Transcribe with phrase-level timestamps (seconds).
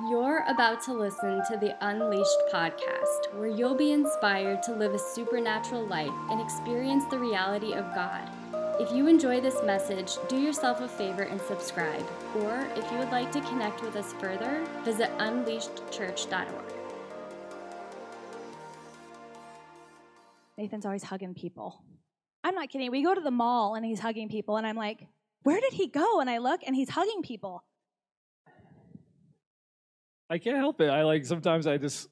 [0.00, 4.98] You're about to listen to the Unleashed podcast, where you'll be inspired to live a
[4.98, 8.26] supernatural life and experience the reality of God.
[8.80, 12.06] If you enjoy this message, do yourself a favor and subscribe.
[12.36, 16.72] Or if you would like to connect with us further, visit unleashedchurch.org.
[20.56, 21.84] Nathan's always hugging people.
[22.42, 22.90] I'm not kidding.
[22.90, 25.06] We go to the mall and he's hugging people, and I'm like,
[25.42, 26.20] where did he go?
[26.20, 27.62] And I look and he's hugging people.
[30.32, 30.88] I can't help it.
[30.88, 32.08] I like sometimes I just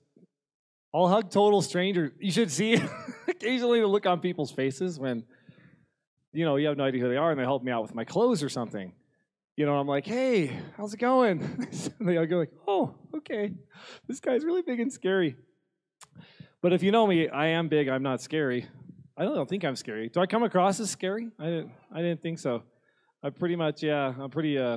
[0.94, 2.12] I'll hug total strangers.
[2.20, 2.78] You should see
[3.28, 5.24] occasionally the look on people's faces when
[6.34, 7.94] you know you have no idea who they are and they help me out with
[7.94, 8.92] my clothes or something.
[9.56, 11.66] You know, I'm like, hey, how's it going?
[12.00, 13.54] they all go like, oh, okay.
[14.06, 15.36] This guy's really big and scary.
[16.60, 17.88] But if you know me, I am big.
[17.88, 18.66] I'm not scary.
[19.16, 20.10] I don't think I'm scary.
[20.10, 21.28] Do I come across as scary?
[21.38, 21.72] I didn't.
[21.90, 22.64] I didn't think so.
[23.22, 24.12] I pretty much, yeah.
[24.20, 24.58] I'm pretty.
[24.58, 24.76] Uh,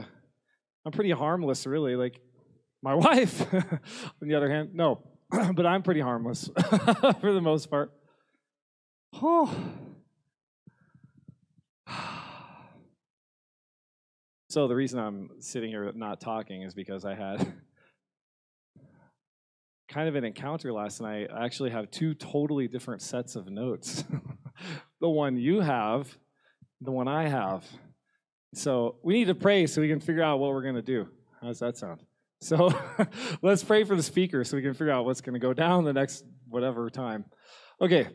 [0.85, 1.97] I'm pretty harmless, really.
[1.97, 2.21] Like
[2.83, 5.01] my wife, on the other hand, no.
[5.55, 6.49] but I'm pretty harmless
[7.21, 7.91] for the most part.
[9.13, 9.55] Oh.
[14.49, 17.53] So the reason I'm sitting here not talking is because I had
[19.89, 21.29] kind of an encounter last night.
[21.33, 24.03] I actually have two totally different sets of notes.
[25.01, 26.15] the one you have,
[26.81, 27.65] the one I have.
[28.53, 31.07] So we need to pray so we can figure out what we're going to do.
[31.41, 32.01] How does that sound?
[32.43, 32.71] So
[33.41, 35.85] let's pray for the speaker so we can figure out what's going to go down
[35.85, 37.25] the next whatever time.
[37.79, 38.07] Okay.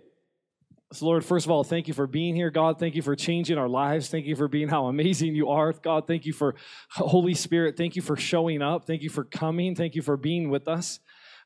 [0.93, 2.51] So, Lord, first of all, thank you for being here.
[2.51, 4.09] God, thank you for changing our lives.
[4.09, 5.73] Thank you for being how amazing you are.
[5.73, 6.55] God, thank you for
[6.93, 7.77] Holy Spirit.
[7.77, 8.87] Thank you for showing up.
[8.87, 9.75] Thank you for coming.
[9.75, 11.01] Thank you for being with us.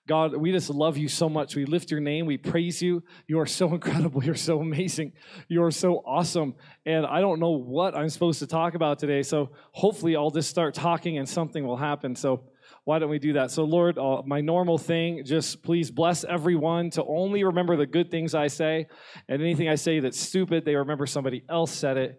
[0.08, 1.55] God, we just love you so much.
[1.55, 2.27] We lift your name.
[2.27, 3.05] We praise you.
[3.28, 4.22] You are so incredible.
[4.25, 5.12] You're so amazing.
[5.48, 6.55] You are so awesome.
[6.84, 9.23] And I don't know what I'm supposed to talk about today.
[9.23, 12.17] So hopefully I'll just start talking and something will happen.
[12.17, 12.45] So
[12.84, 13.53] why don't we do that?
[13.53, 18.11] So, Lord, uh, my normal thing, just please bless everyone to only remember the good
[18.11, 18.89] things I say.
[19.28, 22.18] And anything I say that's stupid, they remember somebody else said it.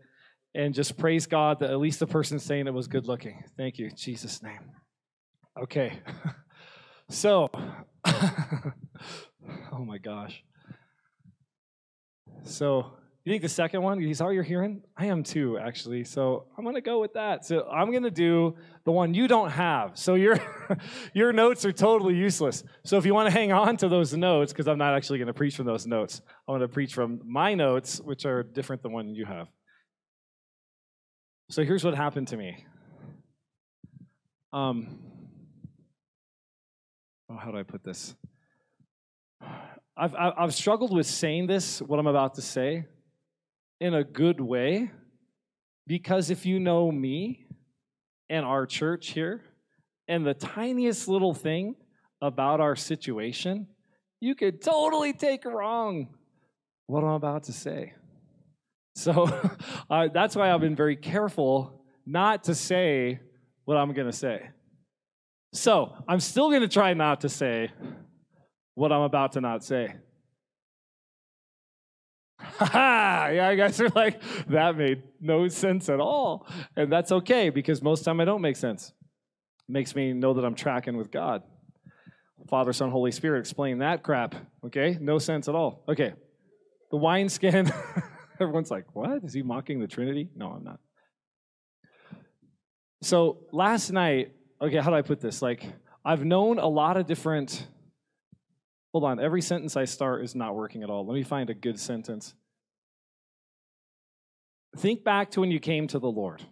[0.55, 3.43] And just praise God that at least the person saying it was good looking.
[3.57, 4.71] Thank you, Jesus' name.
[5.61, 5.99] Okay.
[7.09, 7.49] so,
[8.05, 8.73] oh
[9.85, 10.43] my gosh.
[12.43, 12.93] So,
[13.23, 14.81] you think the second one, is all you're hearing?
[14.97, 16.03] I am too, actually.
[16.03, 17.45] So I'm to go with that.
[17.45, 19.97] So I'm to do the one you don't have.
[19.97, 20.37] So your,
[21.13, 22.65] your notes are totally useless.
[22.83, 25.33] So if you want to hang on to those notes, because I'm not actually to
[25.33, 28.91] preach from those notes, I want to preach from my notes, which are different than
[28.91, 29.47] one you have.
[31.49, 32.65] So here's what happened to me.
[34.51, 34.99] Um,
[37.33, 38.15] oh, how do I put this?
[39.95, 42.85] I've, I've struggled with saying this, what I'm about to say,
[43.79, 44.91] in a good way
[45.85, 47.45] because if you know me
[48.29, 49.41] and our church here
[50.07, 51.75] and the tiniest little thing
[52.21, 53.67] about our situation,
[54.21, 56.07] you could totally take wrong
[56.87, 57.93] what I'm about to say.
[58.95, 59.29] So
[59.89, 63.19] uh, that's why I've been very careful not to say
[63.65, 64.49] what I'm going to say.
[65.53, 67.69] So I'm still going to try not to say
[68.73, 69.93] what I'm about to not say.
[72.39, 74.19] ha yeah you guys are like
[74.49, 76.47] that made no sense at all.
[76.75, 78.93] And that's okay because most time i don't make sense.
[79.69, 81.43] It makes me know that i'm tracking with god.
[82.49, 84.33] Father son holy spirit explain that crap
[84.65, 84.97] okay?
[84.99, 85.83] No sense at all.
[85.87, 86.13] Okay
[86.89, 87.71] the wineskin
[88.41, 89.23] everyone's like what?
[89.23, 90.29] Is he mocking the trinity?
[90.35, 90.79] No i'm not.
[93.03, 94.31] So last night
[94.63, 95.65] okay how do i put this like
[96.03, 97.67] i've known a lot of different
[98.93, 101.03] Hold on, every sentence I start is not working at all.
[101.05, 102.35] Let me find a good sentence.
[104.77, 106.43] Think back to when you came to the Lord.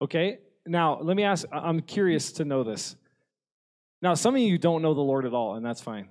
[0.00, 0.38] Okay?
[0.64, 2.94] Now, let me ask, I'm curious to know this.
[4.00, 6.08] Now, some of you don't know the Lord at all, and that's fine.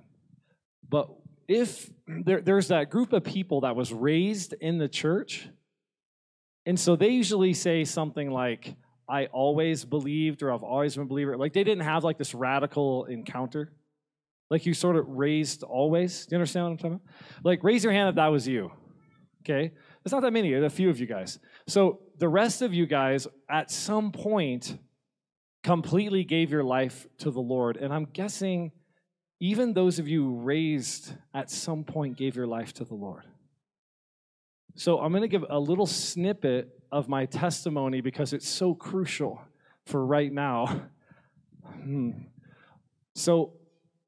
[0.86, 1.08] But
[1.48, 5.48] if there, there's that group of people that was raised in the church,
[6.66, 8.74] and so they usually say something like,
[9.10, 11.36] I always believed, or I've always been a believer.
[11.36, 13.72] Like they didn't have like this radical encounter.
[14.50, 16.26] Like you sort of raised always.
[16.26, 17.44] Do you understand what I'm talking about?
[17.44, 18.70] Like raise your hand if that was you.
[19.42, 19.72] Okay?
[20.04, 21.38] It's not that many, a few of you guys.
[21.66, 24.78] So the rest of you guys at some point
[25.62, 27.76] completely gave your life to the Lord.
[27.76, 28.72] And I'm guessing
[29.40, 33.24] even those of you raised at some point gave your life to the Lord.
[34.76, 39.40] So I'm going to give a little snippet of my testimony because it's so crucial
[39.86, 40.82] for right now.
[41.64, 42.10] Hmm.
[43.14, 43.52] So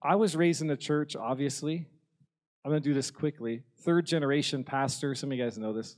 [0.03, 1.87] I was raised in the church, obviously.
[2.65, 3.63] I'm going to do this quickly.
[3.81, 5.15] Third generation pastor.
[5.15, 5.97] Some of you guys know this.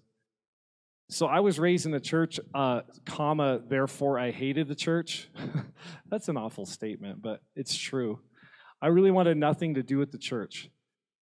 [1.10, 5.28] So I was raised in the church, uh, comma, therefore I hated the church.
[6.10, 8.20] That's an awful statement, but it's true.
[8.80, 10.70] I really wanted nothing to do with the church.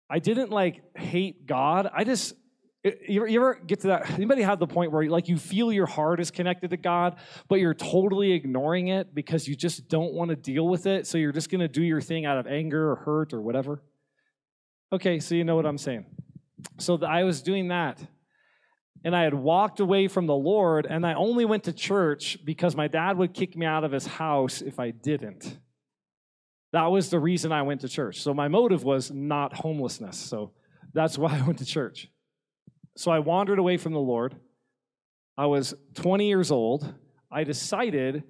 [0.09, 1.89] I didn't like hate God.
[1.91, 2.35] I just,
[2.83, 4.11] you ever get to that?
[4.11, 7.15] Anybody have the point where like you feel your heart is connected to God,
[7.47, 11.07] but you're totally ignoring it because you just don't want to deal with it.
[11.07, 13.81] So you're just going to do your thing out of anger or hurt or whatever.
[14.91, 16.05] Okay, so you know what I'm saying.
[16.77, 17.99] So I was doing that
[19.03, 22.75] and I had walked away from the Lord, and I only went to church because
[22.75, 25.57] my dad would kick me out of his house if I didn't.
[26.71, 28.21] That was the reason I went to church.
[28.21, 30.17] So my motive was not homelessness.
[30.17, 30.51] So
[30.93, 32.09] that's why I went to church.
[32.95, 34.35] So I wandered away from the Lord.
[35.37, 36.93] I was 20 years old.
[37.31, 38.23] I decided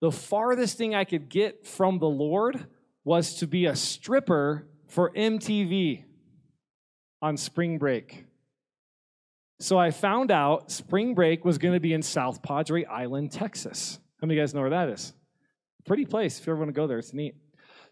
[0.00, 2.66] the farthest thing I could get from the Lord
[3.04, 6.04] was to be a stripper for MTV
[7.20, 8.24] on spring break.
[9.60, 13.98] So I found out spring break was going to be in South Padre Island, Texas.
[14.20, 15.12] How many of you guys know where that is?
[15.84, 16.38] Pretty place.
[16.38, 17.34] If you ever want to go there, it's neat.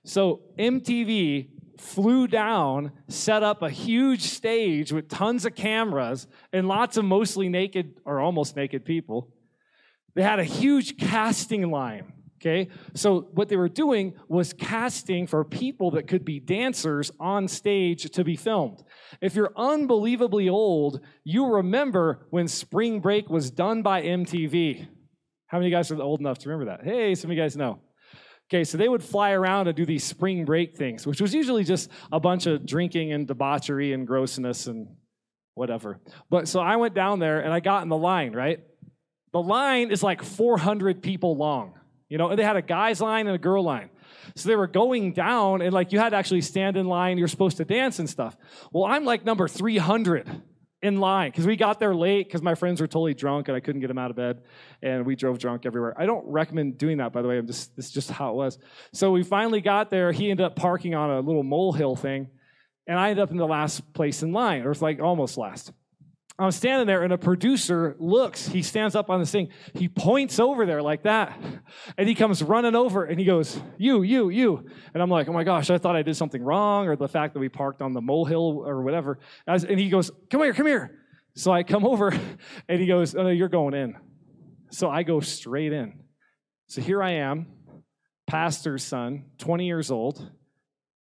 [0.06, 1.48] So MTV
[1.78, 7.48] flew down, set up a huge stage with tons of cameras and lots of mostly
[7.48, 9.28] naked or almost naked people.
[10.14, 12.12] They had a huge casting line.
[12.38, 17.48] Okay, so what they were doing was casting for people that could be dancers on
[17.48, 18.84] stage to be filmed.
[19.20, 24.86] If you're unbelievably old, you remember when Spring Break was done by MTV.
[25.46, 26.84] How many of you guys are old enough to remember that?
[26.84, 27.80] Hey, some of you guys know.
[28.48, 31.64] Okay, so they would fly around and do these spring break things, which was usually
[31.64, 34.86] just a bunch of drinking and debauchery and grossness and
[35.54, 35.98] whatever.
[36.30, 38.60] But so I went down there and I got in the line, right?
[39.32, 41.74] The line is like 400 people long.
[42.08, 43.90] You know, and they had a guy's line and a girl line.
[44.36, 47.18] So they were going down, and like you had to actually stand in line.
[47.18, 48.36] You're supposed to dance and stuff.
[48.72, 50.42] Well, I'm like number 300
[50.86, 53.60] in line because we got there late because my friends were totally drunk and I
[53.60, 54.42] couldn't get them out of bed,
[54.82, 55.94] and we drove drunk everywhere.
[55.98, 57.38] I don't recommend doing that, by the way.
[57.38, 58.58] I'm just this is just how it was.
[58.92, 60.12] So we finally got there.
[60.12, 62.28] He ended up parking on a little molehill thing,
[62.86, 65.72] and I ended up in the last place in line, or it's like almost last.
[66.38, 68.46] I'm standing there, and a producer looks.
[68.46, 69.48] He stands up on the thing.
[69.72, 71.38] He points over there like that,
[71.96, 75.32] and he comes running over, and he goes, "You, you, you!" And I'm like, "Oh
[75.32, 75.70] my gosh!
[75.70, 78.64] I thought I did something wrong, or the fact that we parked on the molehill,
[78.66, 80.98] or whatever." And he goes, "Come here, come here!"
[81.34, 82.12] So I come over,
[82.68, 83.96] and he goes, "Oh no, you're going in."
[84.70, 86.00] So I go straight in.
[86.66, 87.46] So here I am,
[88.26, 90.30] pastor's son, 20 years old,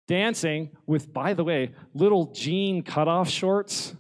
[0.07, 3.95] dancing with, by the way, little jean cutoff shorts.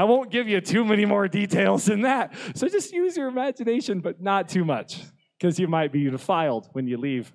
[0.00, 2.32] I won't give you too many more details than that.
[2.54, 5.02] So just use your imagination, but not too much,
[5.38, 7.30] because you might be defiled when you leave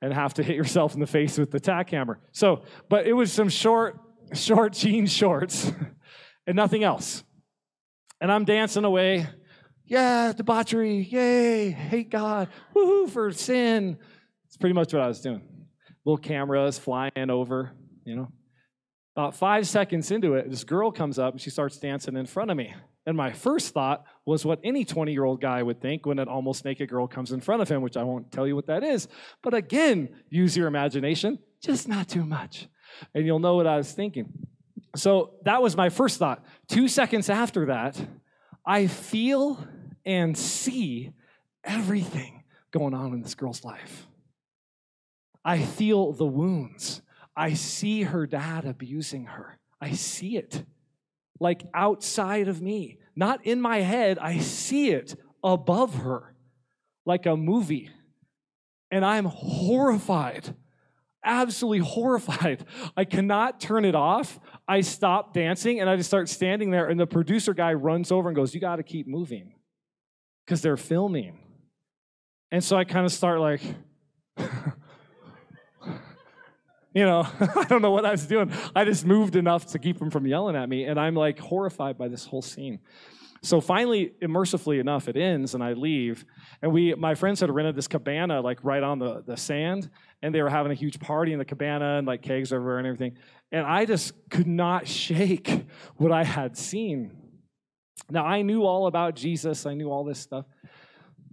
[0.00, 2.18] and have to hit yourself in the face with the tack hammer.
[2.32, 4.00] So, but it was some short,
[4.34, 5.70] short jean shorts
[6.48, 7.22] and nothing else.
[8.20, 9.28] And I'm dancing away.
[9.86, 11.02] Yeah, debauchery.
[11.02, 11.70] Yay.
[11.70, 12.48] Hate God.
[12.74, 13.96] Woohoo for sin.
[14.48, 15.40] It's pretty much what I was doing.
[16.04, 17.70] Little cameras flying over,
[18.04, 18.32] you know.
[19.14, 22.50] About five seconds into it, this girl comes up and she starts dancing in front
[22.50, 22.74] of me.
[23.04, 26.28] And my first thought was what any 20 year old guy would think when an
[26.28, 28.82] almost naked girl comes in front of him, which I won't tell you what that
[28.82, 29.08] is.
[29.42, 32.68] But again, use your imagination, just not too much.
[33.14, 34.32] And you'll know what I was thinking.
[34.96, 36.44] So that was my first thought.
[36.68, 38.00] Two seconds after that,
[38.64, 39.66] I feel
[40.04, 41.12] and see
[41.64, 44.06] everything going on in this girl's life.
[45.44, 47.01] I feel the wounds.
[47.36, 49.58] I see her dad abusing her.
[49.80, 50.64] I see it
[51.40, 54.18] like outside of me, not in my head.
[54.18, 56.34] I see it above her
[57.04, 57.90] like a movie.
[58.90, 60.54] And I'm horrified,
[61.24, 62.64] absolutely horrified.
[62.96, 64.38] I cannot turn it off.
[64.68, 66.88] I stop dancing and I just start standing there.
[66.88, 69.54] And the producer guy runs over and goes, You got to keep moving
[70.44, 71.38] because they're filming.
[72.50, 73.62] And so I kind of start like,
[76.94, 78.52] you know, I don't know what I was doing.
[78.74, 81.98] I just moved enough to keep him from yelling at me, and I'm like horrified
[81.98, 82.80] by this whole scene.
[83.44, 86.24] So finally, mercifully enough, it ends, and I leave.
[86.62, 89.90] And we, my friends had rented this cabana like right on the, the sand,
[90.22, 92.86] and they were having a huge party in the cabana and like kegs everywhere and
[92.86, 93.18] everything.
[93.50, 97.16] And I just could not shake what I had seen.
[98.08, 100.44] Now I knew all about Jesus, I knew all this stuff.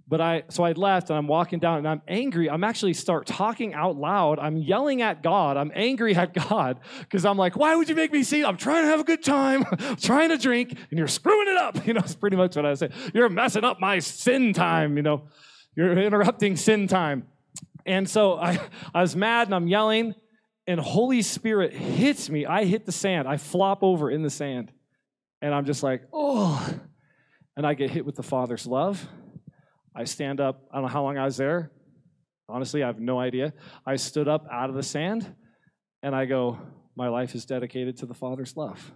[0.10, 2.50] But I, so I left and I'm walking down and I'm angry.
[2.50, 4.39] I'm actually start talking out loud.
[4.39, 5.56] I'm yelling at God.
[5.56, 8.44] I'm angry at God because I'm like, why would you make me see?
[8.44, 9.66] I'm trying to have a good time,
[10.01, 11.70] trying to drink, and you're screwing it up.
[11.89, 12.89] You know, it's pretty much what I say.
[13.16, 14.96] You're messing up my sin time.
[14.96, 15.28] You know,
[15.75, 17.25] you're interrupting sin time.
[17.84, 18.60] And so I,
[18.94, 20.13] I was mad and I'm yelling,
[20.68, 22.46] and Holy Spirit hits me.
[22.46, 23.28] I hit the sand.
[23.28, 24.72] I flop over in the sand.
[25.42, 26.74] And I'm just like, oh,
[27.58, 29.08] and I get hit with the Father's love.
[29.96, 30.67] I stand up.
[30.72, 31.72] I don't know how long I was there.
[32.48, 33.53] Honestly, I have no idea.
[33.86, 35.36] I stood up out of the sand
[36.01, 36.58] and I go,
[36.96, 38.91] My life is dedicated to the Father's love.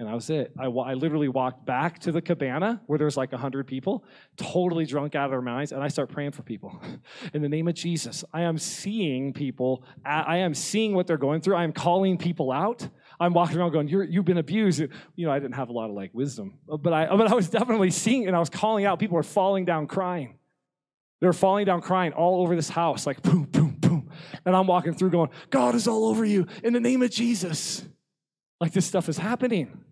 [0.00, 0.50] And that was it.
[0.58, 4.02] I, I literally walked back to the cabana where there's like 100 people,
[4.38, 6.80] totally drunk out of their minds, and I start praying for people.
[7.34, 11.42] In the name of Jesus, I am seeing people, I am seeing what they're going
[11.42, 11.56] through.
[11.56, 12.88] I am calling people out.
[13.20, 14.80] I'm walking around going, you have been abused.
[14.80, 17.50] You know, I didn't have a lot of like wisdom, but I, but I was
[17.50, 18.98] definitely seeing and I was calling out.
[18.98, 20.38] People were falling down crying.
[21.20, 24.10] They were falling down crying all over this house, like boom, boom, boom.
[24.46, 27.84] And I'm walking through going, God is all over you in the name of Jesus.
[28.58, 29.84] Like this stuff is happening.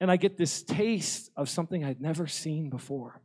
[0.00, 3.20] And I get this taste of something I'd never seen before.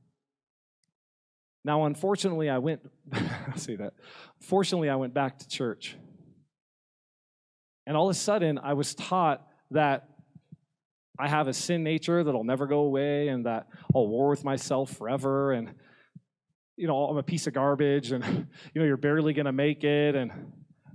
[1.65, 3.93] Now, unfortunately, I went, I'll say that.
[4.39, 5.97] Fortunately, I went back to church.
[7.89, 10.09] And all of a sudden, I was taught that
[11.17, 13.65] I have a sin nature that'll never go away and that
[13.95, 15.73] I'll war with myself forever and
[16.77, 18.23] you know, I'm a piece of garbage and
[18.75, 20.31] you know, you're barely going to make it and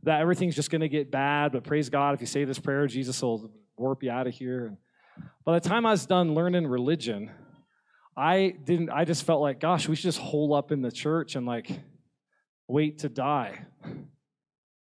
[0.04, 2.86] that everything's just going to get bad, but praise God if you say this prayer,
[2.86, 4.66] Jesus will warp you out of here.
[4.66, 4.76] And
[5.44, 7.28] by the time I was done learning religion,
[8.16, 11.34] I didn't I just felt like gosh, we should just hole up in the church
[11.34, 11.68] and like
[12.68, 13.64] wait to die.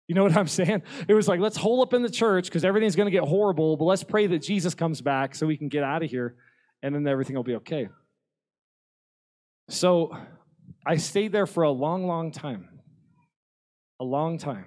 [0.09, 0.83] You know what I'm saying?
[1.09, 3.77] It was like, let's hole up in the church because everything's going to get horrible,
[3.77, 6.37] but let's pray that Jesus comes back so we can get out of here
[6.83, 7.89] and then everything will be okay.
[9.69, 10.17] So
[10.87, 12.69] I stayed there for a long, long time.
[14.01, 14.67] A long time.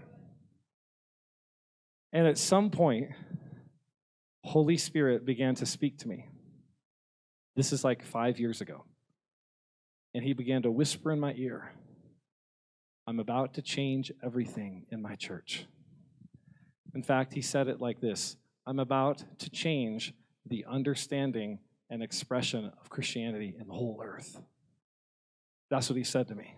[2.12, 3.12] And at some point,
[4.44, 6.28] Holy Spirit began to speak to me.
[7.56, 8.84] This is like five years ago.
[10.14, 11.72] And he began to whisper in my ear
[13.10, 15.66] I'm about to change everything in my church.
[16.94, 18.38] In fact, he said it like this
[18.68, 20.14] I'm about to change
[20.46, 21.58] the understanding
[21.90, 24.40] and expression of Christianity in the whole earth.
[25.72, 26.54] That's what he said to me.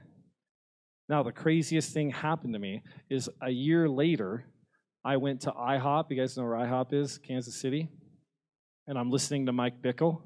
[1.07, 4.45] Now, the craziest thing happened to me is a year later,
[5.05, 6.07] I went to IHOP.
[6.09, 7.87] You guys know where IHOP is, Kansas City?
[8.87, 10.21] And I'm listening to Mike Bickle.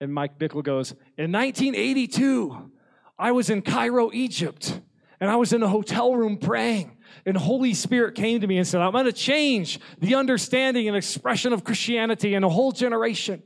[0.00, 2.72] And Mike Bickle goes, In 1982,
[3.16, 4.80] I was in Cairo, Egypt
[5.20, 6.96] and I was in a hotel room praying.
[7.26, 10.96] And Holy Spirit came to me and said, I'm going to change the understanding and
[10.96, 13.42] expression of Christianity in a whole generation.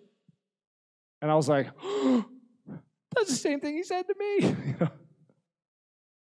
[1.20, 2.24] And I was like, oh,
[3.14, 4.76] that's the same thing he said to me.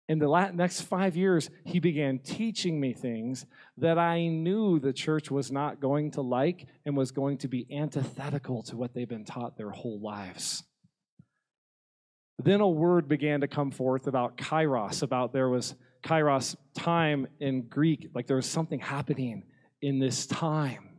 [0.08, 3.46] in the next five years, he began teaching me things
[3.78, 7.68] that I knew the church was not going to like and was going to be
[7.76, 10.64] antithetical to what they've been taught their whole lives.
[12.38, 17.64] Then a word began to come forth about kairos, about there was kairos time in
[17.64, 19.44] Greek, like there was something happening
[19.82, 20.90] in this time.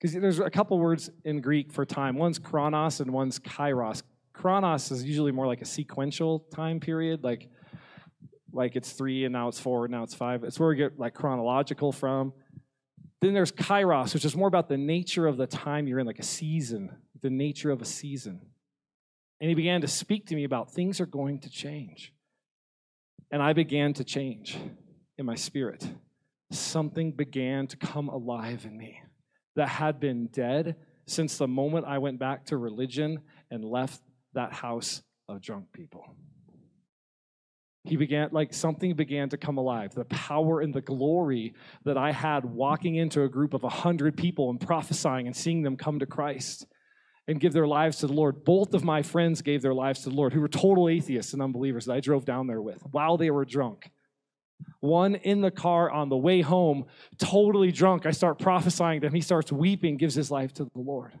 [0.00, 2.16] Because there's a couple words in Greek for time.
[2.16, 4.02] One's chronos and one's kairos.
[4.32, 7.48] Chronos is usually more like a sequential time period, like
[8.52, 10.44] like it's three and now it's four and now it's five.
[10.44, 12.32] It's where we get like chronological from.
[13.20, 16.20] Then there's kairos, which is more about the nature of the time you're in, like
[16.20, 16.90] a season,
[17.20, 18.40] the nature of a season.
[19.40, 22.12] And he began to speak to me about things are going to change.
[23.30, 24.58] And I began to change
[25.16, 25.86] in my spirit.
[26.50, 29.02] Something began to come alive in me
[29.56, 30.76] that had been dead
[31.06, 34.00] since the moment I went back to religion and left
[34.34, 36.04] that house of drunk people.
[37.84, 39.94] He began, like something began to come alive.
[39.94, 41.54] The power and the glory
[41.84, 45.76] that I had walking into a group of 100 people and prophesying and seeing them
[45.76, 46.66] come to Christ
[47.28, 48.44] and give their lives to the Lord.
[48.44, 51.42] Both of my friends gave their lives to the Lord, who were total atheists and
[51.42, 53.90] unbelievers that I drove down there with while they were drunk.
[54.80, 56.86] One in the car on the way home,
[57.18, 58.06] totally drunk.
[58.06, 59.12] I start prophesying to him.
[59.12, 61.12] He starts weeping, gives his life to the Lord.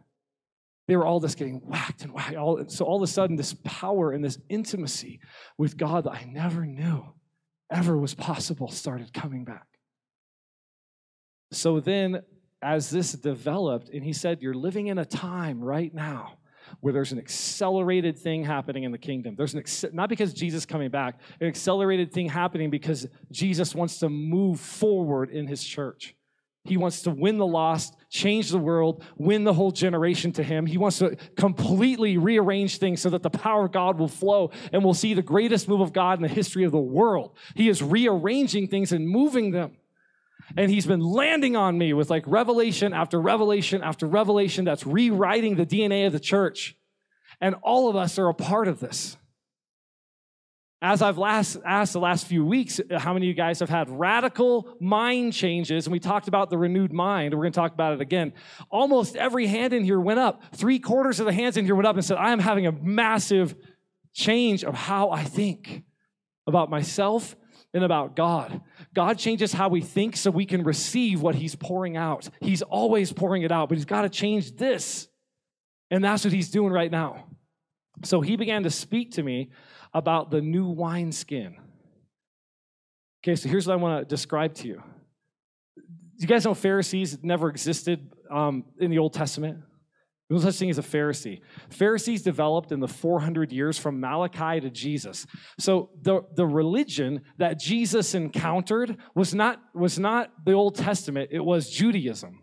[0.88, 2.34] They were all just getting whacked and whacked.
[2.34, 5.20] All, so all of a sudden, this power and this intimacy
[5.58, 7.04] with God that I never knew
[7.70, 9.66] ever was possible started coming back.
[11.52, 12.22] So then
[12.62, 16.38] as this developed, and he said, You're living in a time right now
[16.80, 19.34] where there's an accelerated thing happening in the kingdom.
[19.36, 23.98] There's an ex- not because Jesus coming back, an accelerated thing happening because Jesus wants
[24.00, 26.14] to move forward in his church.
[26.64, 30.66] He wants to win the lost, change the world, win the whole generation to him.
[30.66, 34.84] He wants to completely rearrange things so that the power of God will flow and
[34.84, 37.34] we'll see the greatest move of God in the history of the world.
[37.54, 39.76] He is rearranging things and moving them.
[40.56, 45.56] And he's been landing on me with like revelation after revelation after revelation that's rewriting
[45.56, 46.76] the DNA of the church.
[47.40, 49.16] And all of us are a part of this.
[50.80, 53.90] As I've last asked the last few weeks, how many of you guys have had
[53.90, 55.86] radical mind changes?
[55.86, 57.34] And we talked about the renewed mind.
[57.34, 58.32] We're going to talk about it again.
[58.70, 60.40] Almost every hand in here went up.
[60.54, 62.72] Three quarters of the hands in here went up and said, I am having a
[62.72, 63.56] massive
[64.14, 65.82] change of how I think
[66.46, 67.34] about myself
[67.74, 68.60] and about God.
[68.94, 72.28] God changes how we think so we can receive what He's pouring out.
[72.40, 75.08] He's always pouring it out, but He's got to change this.
[75.90, 77.26] And that's what He's doing right now.
[78.04, 79.50] So He began to speak to me
[79.92, 81.56] about the new wineskin.
[83.22, 84.82] Okay, so here's what I want to describe to you.
[86.18, 89.58] You guys know Pharisees never existed um, in the Old Testament?
[90.30, 91.40] No such thing as a Pharisee.
[91.70, 95.26] Pharisees developed in the 400 years from Malachi to Jesus.
[95.58, 101.44] So the, the religion that Jesus encountered was not, was not the Old Testament, it
[101.44, 102.42] was Judaism.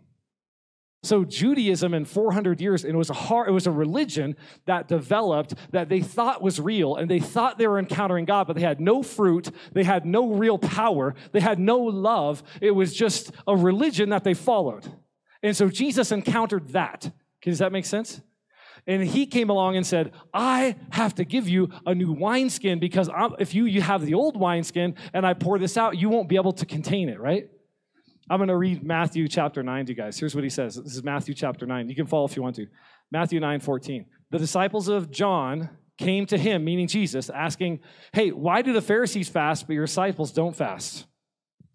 [1.04, 4.88] So Judaism in 400 years, and it was a hard, it was a religion that
[4.88, 8.62] developed that they thought was real, and they thought they were encountering God, but they
[8.62, 12.42] had no fruit, they had no real power, they had no love.
[12.60, 14.92] It was just a religion that they followed.
[15.44, 17.12] And so Jesus encountered that.
[17.50, 18.20] Does that make sense?
[18.86, 23.08] And he came along and said, I have to give you a new wineskin because
[23.08, 26.28] I'm, if you, you have the old wineskin and I pour this out, you won't
[26.28, 27.48] be able to contain it, right?
[28.28, 30.18] I'm going to read Matthew chapter 9 to you guys.
[30.18, 30.76] Here's what he says.
[30.76, 31.88] This is Matthew chapter 9.
[31.88, 32.66] You can follow if you want to.
[33.10, 34.06] Matthew 9 14.
[34.30, 37.80] The disciples of John came to him, meaning Jesus, asking,
[38.12, 41.06] Hey, why do the Pharisees fast, but your disciples don't fast?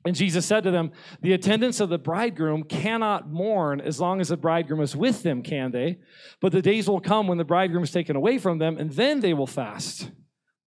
[0.03, 0.91] And Jesus said to them,
[1.21, 5.43] The attendants of the bridegroom cannot mourn as long as the bridegroom is with them,
[5.43, 5.99] can they?
[6.39, 9.19] But the days will come when the bridegroom is taken away from them, and then
[9.19, 10.11] they will fast.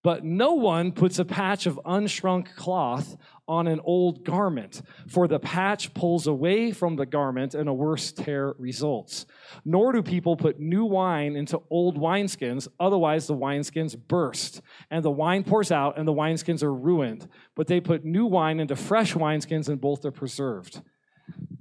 [0.03, 5.39] But no one puts a patch of unshrunk cloth on an old garment, for the
[5.39, 9.25] patch pulls away from the garment and a worse tear results.
[9.63, 15.11] Nor do people put new wine into old wineskins, otherwise, the wineskins burst, and the
[15.11, 17.27] wine pours out, and the wineskins are ruined.
[17.55, 20.81] But they put new wine into fresh wineskins, and both are preserved.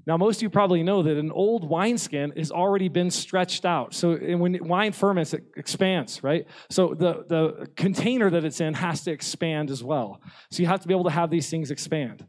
[0.07, 3.95] Now, most of you probably know that an old wineskin has already been stretched out.
[3.95, 6.47] So when wine ferments, it expands, right?
[6.69, 10.21] So the, the container that it's in has to expand as well.
[10.51, 12.27] So you have to be able to have these things expand.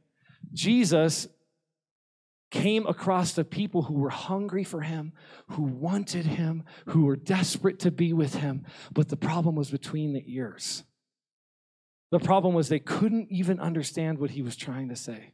[0.54, 1.28] Jesus
[2.52, 5.12] came across the people who were hungry for him,
[5.50, 10.14] who wanted him, who were desperate to be with him, but the problem was between
[10.14, 10.84] the ears.
[12.12, 15.34] The problem was they couldn't even understand what he was trying to say.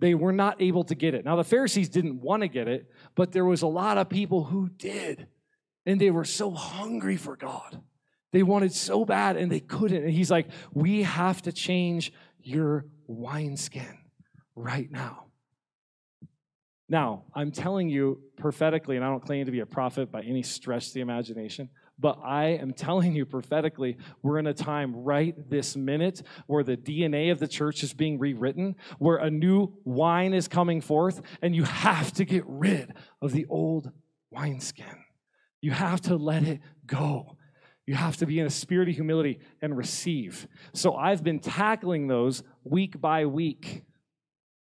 [0.00, 1.24] They were not able to get it.
[1.24, 4.44] Now, the Pharisees didn't want to get it, but there was a lot of people
[4.44, 5.28] who did.
[5.86, 7.80] And they were so hungry for God.
[8.32, 10.02] They wanted so bad and they couldn't.
[10.02, 13.98] And he's like, We have to change your wineskin
[14.56, 15.26] right now.
[16.88, 20.42] Now, I'm telling you prophetically, and I don't claim to be a prophet by any
[20.42, 25.34] stretch of the imagination, but I am telling you prophetically, we're in a time right
[25.48, 30.34] this minute where the DNA of the church is being rewritten, where a new wine
[30.34, 33.90] is coming forth, and you have to get rid of the old
[34.30, 35.04] wineskin.
[35.60, 37.36] You have to let it go.
[37.86, 40.48] You have to be in a spirit of humility and receive.
[40.72, 43.82] So I've been tackling those week by week.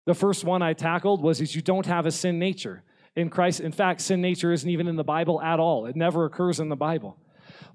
[0.07, 2.85] The first one I tackled was is you don't have a sin nature
[3.19, 3.61] in Christ.
[3.61, 6.69] In fact, sin nature isn't even in the Bible at all, it never occurs in
[6.69, 7.19] the Bible.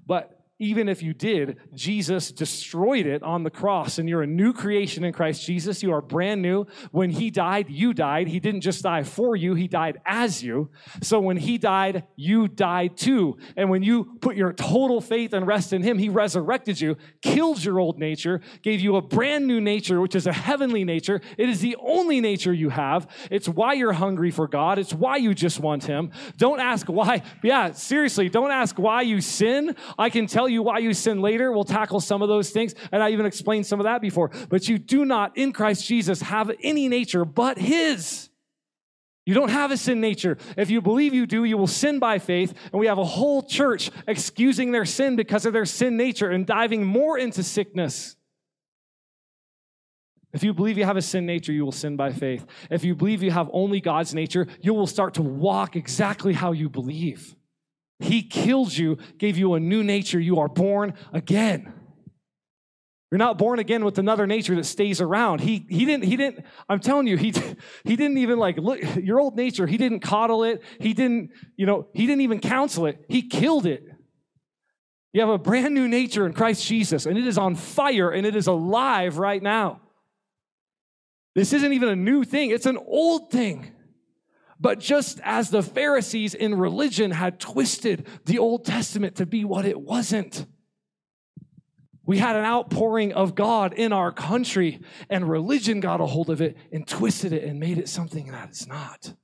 [0.06, 4.52] But even if you did, Jesus destroyed it on the cross, and you're a new
[4.52, 5.82] creation in Christ Jesus.
[5.82, 6.66] You are brand new.
[6.92, 8.28] When He died, you died.
[8.28, 10.70] He didn't just die for you, He died as you.
[11.02, 13.36] So when He died, you died too.
[13.56, 17.64] And when you put your total faith and rest in Him, He resurrected you, killed
[17.64, 21.20] your old nature, gave you a brand new nature, which is a heavenly nature.
[21.36, 23.10] It is the only nature you have.
[23.28, 26.12] It's why you're hungry for God, it's why you just want Him.
[26.36, 27.22] Don't ask why.
[27.42, 29.74] Yeah, seriously, don't ask why you sin.
[29.98, 31.50] I can tell tell you why you sin later.
[31.50, 34.30] We'll tackle some of those things, and I even explained some of that before.
[34.50, 38.28] But you do not, in Christ Jesus, have any nature but His.
[39.24, 40.36] You don't have a sin nature.
[40.58, 42.52] If you believe you do, you will sin by faith.
[42.72, 46.44] And we have a whole church excusing their sin because of their sin nature and
[46.44, 48.16] diving more into sickness.
[50.34, 52.44] If you believe you have a sin nature, you will sin by faith.
[52.70, 56.52] If you believe you have only God's nature, you will start to walk exactly how
[56.52, 57.34] you believe.
[58.00, 60.18] He killed you, gave you a new nature.
[60.18, 61.72] You are born again.
[63.10, 65.40] You're not born again with another nature that stays around.
[65.40, 67.32] He, he didn't, he didn't, I'm telling you, he,
[67.84, 70.62] he didn't even like, look, your old nature, he didn't coddle it.
[70.80, 73.04] He didn't, you know, he didn't even counsel it.
[73.08, 73.84] He killed it.
[75.12, 78.26] You have a brand new nature in Christ Jesus, and it is on fire and
[78.26, 79.80] it is alive right now.
[81.36, 83.73] This isn't even a new thing, it's an old thing.
[84.60, 89.64] But just as the Pharisees in religion had twisted the Old Testament to be what
[89.64, 90.46] it wasn't,
[92.06, 96.42] We had an outpouring of God in our country, and religion got a hold of
[96.42, 99.14] it and twisted it and made it something that it's not.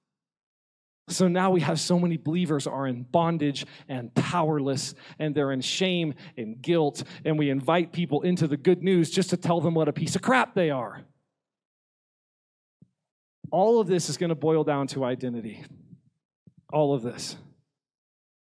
[1.08, 5.60] So now we have so many believers are in bondage and powerless, and they're in
[5.60, 9.74] shame and guilt, and we invite people into the good news just to tell them
[9.74, 11.02] what a piece of crap they are.
[13.50, 15.64] All of this is going to boil down to identity.
[16.72, 17.36] All of this.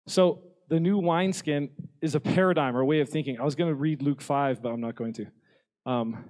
[0.06, 3.38] So the new wineskin is a paradigm or a way of thinking.
[3.40, 5.26] I was going to read Luke 5, but I'm not going to.
[5.86, 6.24] Um,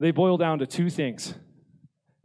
[0.00, 1.34] they boil down to two things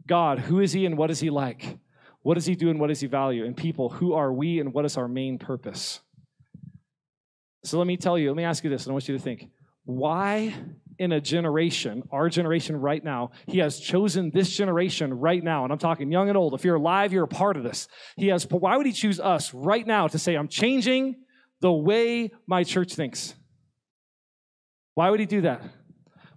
[0.06, 1.78] God, who is he and what is he like?
[2.22, 3.44] What does he do and what does he value?
[3.44, 6.00] And people, who are we and what is our main purpose?
[7.64, 9.22] So let me tell you, let me ask you this, and I want you to
[9.22, 9.48] think
[9.84, 10.54] why
[10.98, 15.72] in a generation, our generation right now, he has chosen this generation right now, and
[15.72, 16.54] I'm talking young and old.
[16.54, 17.88] If you're alive, you're a part of this.
[18.16, 21.16] He has, why would he choose us right now to say, I'm changing
[21.60, 23.34] the way my church thinks?
[24.94, 25.62] Why would he do that?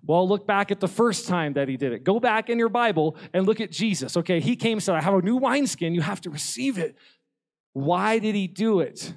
[0.03, 2.03] Well, look back at the first time that he did it.
[2.03, 4.17] Go back in your Bible and look at Jesus.
[4.17, 5.93] Okay, he came and said, I have a new wineskin.
[5.93, 6.95] You have to receive it.
[7.73, 9.13] Why did he do it?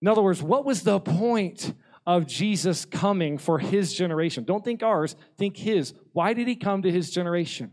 [0.00, 1.74] In other words, what was the point
[2.08, 4.44] of Jesus coming for his generation?
[4.44, 5.92] Don't think ours, think his.
[6.14, 7.72] Why did he come to his generation?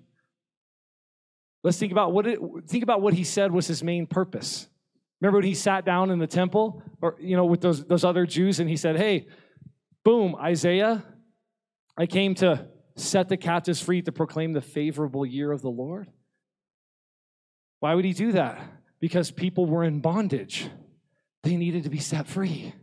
[1.64, 4.68] Let's think about what it, think about what he said was his main purpose.
[5.22, 8.26] Remember when he sat down in the temple or you know with those those other
[8.26, 9.28] Jews and he said, "Hey,
[10.04, 11.02] boom, Isaiah,
[11.98, 12.68] I came to
[12.98, 16.12] set the captives free to proclaim the favorable year of the Lord.
[17.80, 18.60] Why would he do that?
[19.00, 20.70] Because people were in bondage.
[21.44, 22.74] They needed to be set free.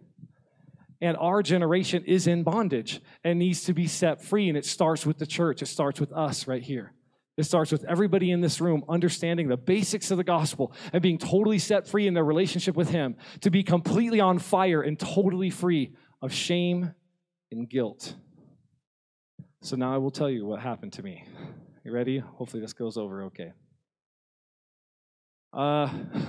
[1.03, 4.49] And our generation is in bondage and needs to be set free.
[4.49, 6.95] And it starts with the church, it starts with us right here.
[7.37, 11.19] It starts with everybody in this room understanding the basics of the gospel and being
[11.19, 15.51] totally set free in their relationship with Him, to be completely on fire and totally
[15.51, 16.95] free of shame
[17.51, 18.15] and guilt.
[19.63, 21.25] So now I will tell you what happened to me.
[21.85, 22.19] You ready?
[22.19, 23.53] Hopefully this goes over okay.
[25.53, 25.89] Uh,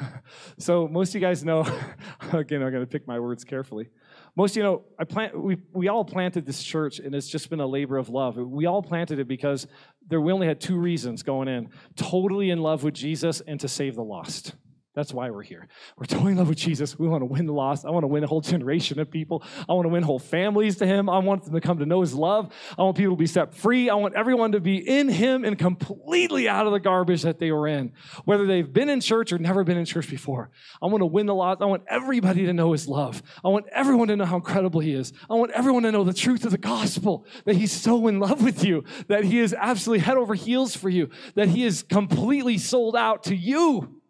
[0.58, 1.62] so most of you guys know,
[2.32, 3.90] again, I'm going to pick my words carefully.
[4.36, 7.60] Most you know, I plant, we, we all planted this church, and it's just been
[7.60, 8.36] a labor of love.
[8.36, 9.68] We all planted it because
[10.08, 13.68] there, we only had two reasons going in totally in love with Jesus and to
[13.68, 14.56] save the lost.
[14.96, 15.68] That's why we're here.
[15.98, 16.98] We're totally in love with Jesus.
[17.00, 17.86] We want to win the lost.
[17.86, 19.44] I want to win a whole generation of people.
[19.68, 21.10] I want to win whole families to Him.
[21.10, 22.54] I want them to come to know His love.
[22.78, 23.90] I want people to be set free.
[23.90, 27.52] I want everyone to be in Him and completely out of the garbage that they
[27.52, 27.94] were in,
[28.26, 30.52] whether they've been in church or never been in church before.
[30.82, 31.62] I want to win the lost.
[31.62, 33.24] I want everybody to know His love.
[33.44, 35.12] I want everyone to know how incredible He is.
[35.30, 38.44] I want everyone to know the truth of the gospel that He's so in love
[38.44, 42.60] with you, that He is absolutely head over heels for you, that He is completely
[42.60, 44.02] sold out to you.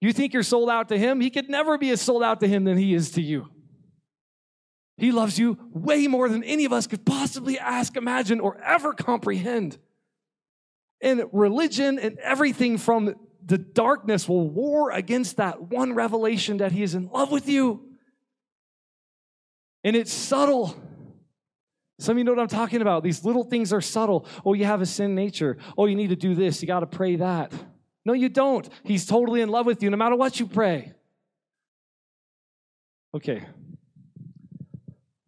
[0.00, 1.20] You think you're sold out to him?
[1.20, 3.48] He could never be as sold out to him than he is to you.
[4.96, 8.92] He loves you way more than any of us could possibly ask, imagine, or ever
[8.92, 9.78] comprehend.
[11.02, 16.82] And religion and everything from the darkness will war against that one revelation that he
[16.82, 17.82] is in love with you.
[19.84, 20.76] And it's subtle.
[21.98, 23.02] Some of you know what I'm talking about.
[23.02, 24.26] These little things are subtle.
[24.44, 25.56] Oh, you have a sin nature.
[25.76, 26.60] Oh, you need to do this.
[26.60, 27.52] You got to pray that.
[28.04, 28.68] No, you don't.
[28.82, 30.92] He's totally in love with you no matter what you pray.
[33.14, 33.44] Okay.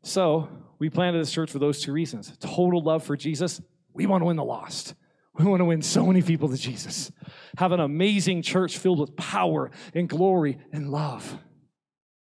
[0.03, 3.61] So, we planted this church for those two reasons total love for Jesus.
[3.93, 4.95] We want to win the lost.
[5.35, 7.11] We want to win so many people to Jesus.
[7.57, 11.39] Have an amazing church filled with power and glory and love.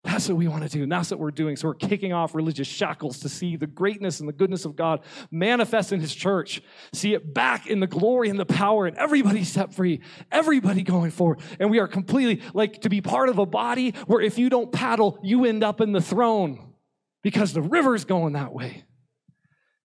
[0.06, 0.84] That's what we want to do.
[0.84, 1.56] And that's what we're doing.
[1.56, 5.00] So we're kicking off religious shackles to see the greatness and the goodness of God
[5.32, 6.62] manifest in his church.
[6.92, 11.10] See it back in the glory and the power and everybody set free, everybody going
[11.10, 11.40] forward.
[11.58, 14.70] And we are completely like to be part of a body where if you don't
[14.70, 16.72] paddle, you end up in the throne
[17.24, 18.84] because the river's going that way.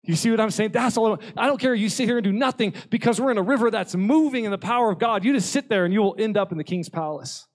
[0.02, 0.72] You see what I'm saying?
[0.72, 1.18] That's all.
[1.34, 1.74] I don't care.
[1.74, 4.58] You sit here and do nothing because we're in a river that's moving in the
[4.58, 5.24] power of God.
[5.24, 7.46] You just sit there and you will end up in the king's palace.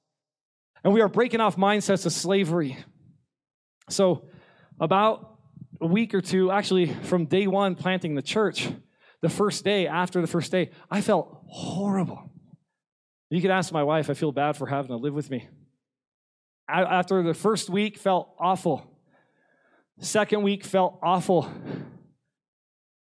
[0.85, 2.77] And we are breaking off mindsets of slavery.
[3.89, 4.27] So,
[4.79, 5.39] about
[5.81, 8.69] a week or two, actually, from day one planting the church,
[9.21, 12.29] the first day, after the first day, I felt horrible.
[13.31, 15.49] You could ask my wife, I feel bad for having to live with me.
[16.69, 18.85] After the first week, felt awful.
[20.01, 21.51] Second week, felt awful.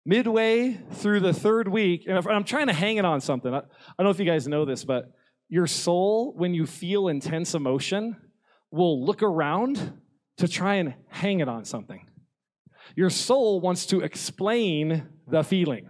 [0.06, 3.54] Midway through the third week, and I'm trying to hang it on something.
[3.54, 5.14] I don't know if you guys know this, but
[5.50, 8.16] your soul, when you feel intense emotion,
[8.72, 10.00] will look around
[10.38, 12.06] to try and hang it on something.
[12.96, 15.90] Your soul wants to explain the feeling.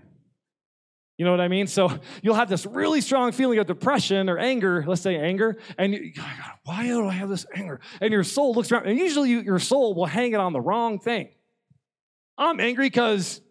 [1.17, 1.67] You know what I mean?
[1.67, 1.91] So
[2.21, 6.13] you'll have this really strong feeling of depression or anger, let's say anger, and you,
[6.17, 7.81] oh why do I have this anger?
[7.99, 10.61] And your soul looks around, and usually you, your soul will hang it on the
[10.61, 11.29] wrong thing.
[12.37, 13.41] I'm angry because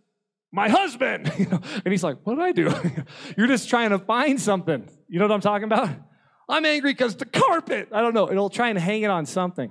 [0.52, 1.32] my husband.
[1.38, 1.60] You know?
[1.84, 3.04] And he's like, what did I do?
[3.36, 4.88] You're just trying to find something.
[5.08, 5.90] You know what I'm talking about?
[6.48, 7.88] I'm angry because the carpet.
[7.92, 8.30] I don't know.
[8.30, 9.70] It'll try and hang it on something.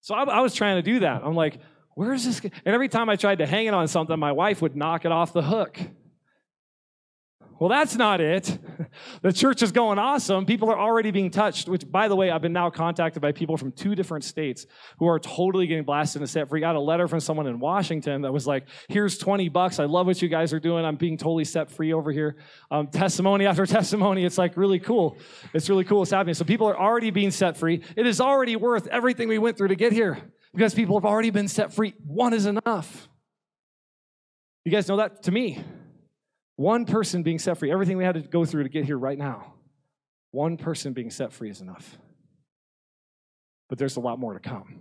[0.00, 1.22] So I, I was trying to do that.
[1.22, 1.58] I'm like,
[1.94, 2.40] where is this?
[2.40, 5.12] And every time I tried to hang it on something, my wife would knock it
[5.12, 5.78] off the hook.
[7.58, 8.58] Well, that's not it.
[9.20, 10.46] The church is going awesome.
[10.46, 13.56] People are already being touched, which, by the way, I've been now contacted by people
[13.56, 14.66] from two different states
[14.98, 16.60] who are totally getting blasted and set free.
[16.60, 19.78] Got a letter from someone in Washington that was like, here's 20 bucks.
[19.78, 20.84] I love what you guys are doing.
[20.84, 22.36] I'm being totally set free over here.
[22.70, 24.24] Um, testimony after testimony.
[24.24, 25.18] It's like really cool.
[25.52, 26.02] It's really cool.
[26.02, 26.34] It's happening.
[26.34, 27.82] So people are already being set free.
[27.96, 30.18] It is already worth everything we went through to get here
[30.54, 31.94] because people have already been set free.
[32.06, 33.08] One is enough.
[34.64, 35.62] You guys know that to me.
[36.58, 39.16] One person being set free, everything we had to go through to get here right
[39.16, 39.54] now,
[40.32, 41.96] one person being set free is enough.
[43.68, 44.80] But there's a lot more to come.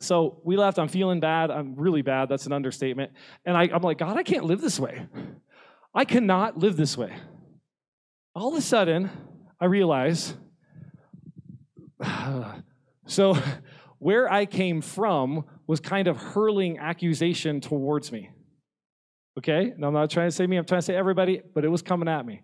[0.00, 0.80] So we left.
[0.80, 1.52] I'm feeling bad.
[1.52, 2.28] I'm really bad.
[2.28, 3.12] That's an understatement.
[3.44, 5.06] And I, am like, God, I can't live this way.
[5.94, 7.14] I cannot live this way.
[8.34, 9.08] All of a sudden,
[9.60, 10.34] I realize
[13.06, 13.38] so
[14.00, 18.30] where I came from was kind of hurling accusation towards me.
[19.38, 19.70] Okay?
[19.70, 21.82] And I'm not trying to say me, I'm trying to say everybody, but it was
[21.82, 22.42] coming at me.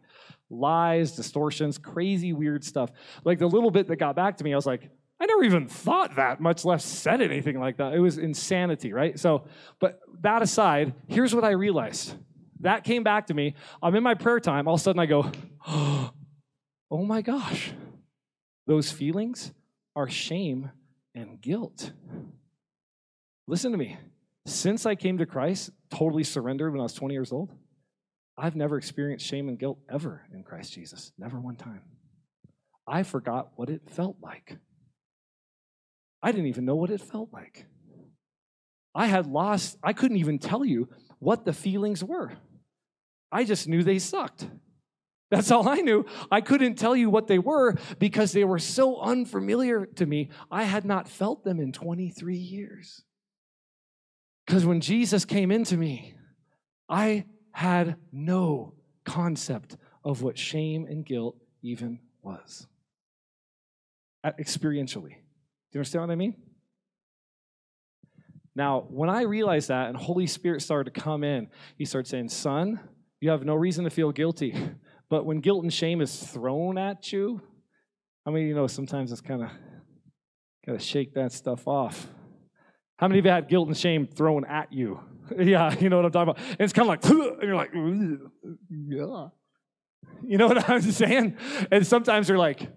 [0.51, 2.91] Lies, distortions, crazy, weird stuff.
[3.25, 5.67] Like the little bit that got back to me, I was like, I never even
[5.67, 7.93] thought that, much less said anything like that.
[7.93, 9.19] It was insanity, right?
[9.19, 9.49] So,
[9.81, 12.15] but that aside, here's what I realized.
[12.61, 13.55] That came back to me.
[13.83, 14.69] I'm in my prayer time.
[14.69, 15.31] All of a sudden, I go,
[15.67, 16.13] oh
[16.91, 17.73] my gosh.
[18.67, 19.53] Those feelings
[19.97, 20.71] are shame
[21.15, 21.93] and guilt.
[23.47, 23.97] Listen to me.
[24.49, 27.53] Since I came to Christ, totally surrendered when I was 20 years old,
[28.37, 31.13] I've never experienced shame and guilt ever in Christ Jesus.
[31.19, 31.83] Never one time.
[32.87, 34.57] I forgot what it felt like.
[36.23, 37.67] I didn't even know what it felt like.
[38.95, 42.33] I had lost, I couldn't even tell you what the feelings were.
[43.31, 44.49] I just knew they sucked.
[45.31, 46.07] That's all I knew.
[46.31, 50.31] I couldn't tell you what they were because they were so unfamiliar to me.
[50.51, 53.05] I had not felt them in 23 years.
[54.49, 56.15] Because when Jesus came into me,
[56.89, 58.73] I had no
[59.05, 62.67] concept of what shame and guilt even was.
[64.25, 65.11] Experientially.
[65.11, 66.35] Do you understand what I mean?
[68.57, 72.31] Now, when I realized that and Holy Spirit started to come in, he started saying,
[72.31, 72.81] Son,
[73.21, 74.55] you have no reason to feel guilty.
[75.11, 77.41] But when guilt and shame is thrown at you,
[78.27, 79.49] I mean, you know, sometimes it's kind of
[80.67, 82.07] got to shake that stuff off.
[82.99, 85.01] How many of you had guilt and shame thrown at you?
[85.39, 86.45] yeah, you know what I'm talking about.
[86.51, 87.05] And it's kind of like,
[87.41, 87.73] and you're like,
[88.71, 89.29] yeah.
[90.23, 91.37] You know what I'm saying?
[91.71, 92.69] And sometimes you're like,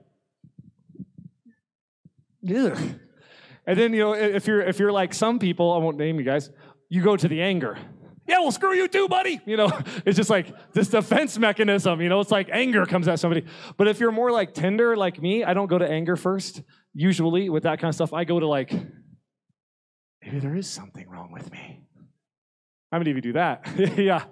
[2.41, 2.79] yeah.
[3.65, 6.25] And then you know, if you're if you're like some people, I won't name you
[6.25, 6.49] guys,
[6.89, 7.77] you go to the anger.
[8.27, 9.41] Yeah, well, screw you too, buddy.
[9.45, 9.71] You know,
[10.05, 11.99] it's just like this defense mechanism.
[12.01, 13.45] You know, it's like anger comes at somebody.
[13.77, 16.61] But if you're more like tender, like me, I don't go to anger first.
[16.93, 18.71] Usually, with that kind of stuff, I go to like,
[20.21, 21.81] maybe there is something wrong with me.
[22.91, 23.65] How many of you do that?
[23.97, 24.25] yeah.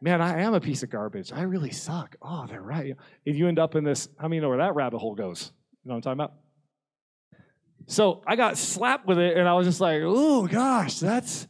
[0.00, 1.32] Man, I am a piece of garbage.
[1.32, 2.16] I really suck.
[2.22, 2.96] Oh, they're right.
[3.24, 5.52] If you end up in this, how many know where that rabbit hole goes?
[5.84, 6.34] You know what I'm talking about?
[7.86, 11.48] So I got slapped with it, and I was just like, oh gosh, that's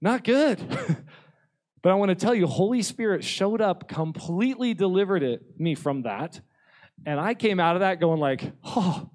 [0.00, 0.58] not good.
[1.82, 6.02] but I want to tell you, Holy Spirit showed up, completely delivered it, me from
[6.02, 6.40] that.
[7.06, 9.10] And I came out of that going like, oh,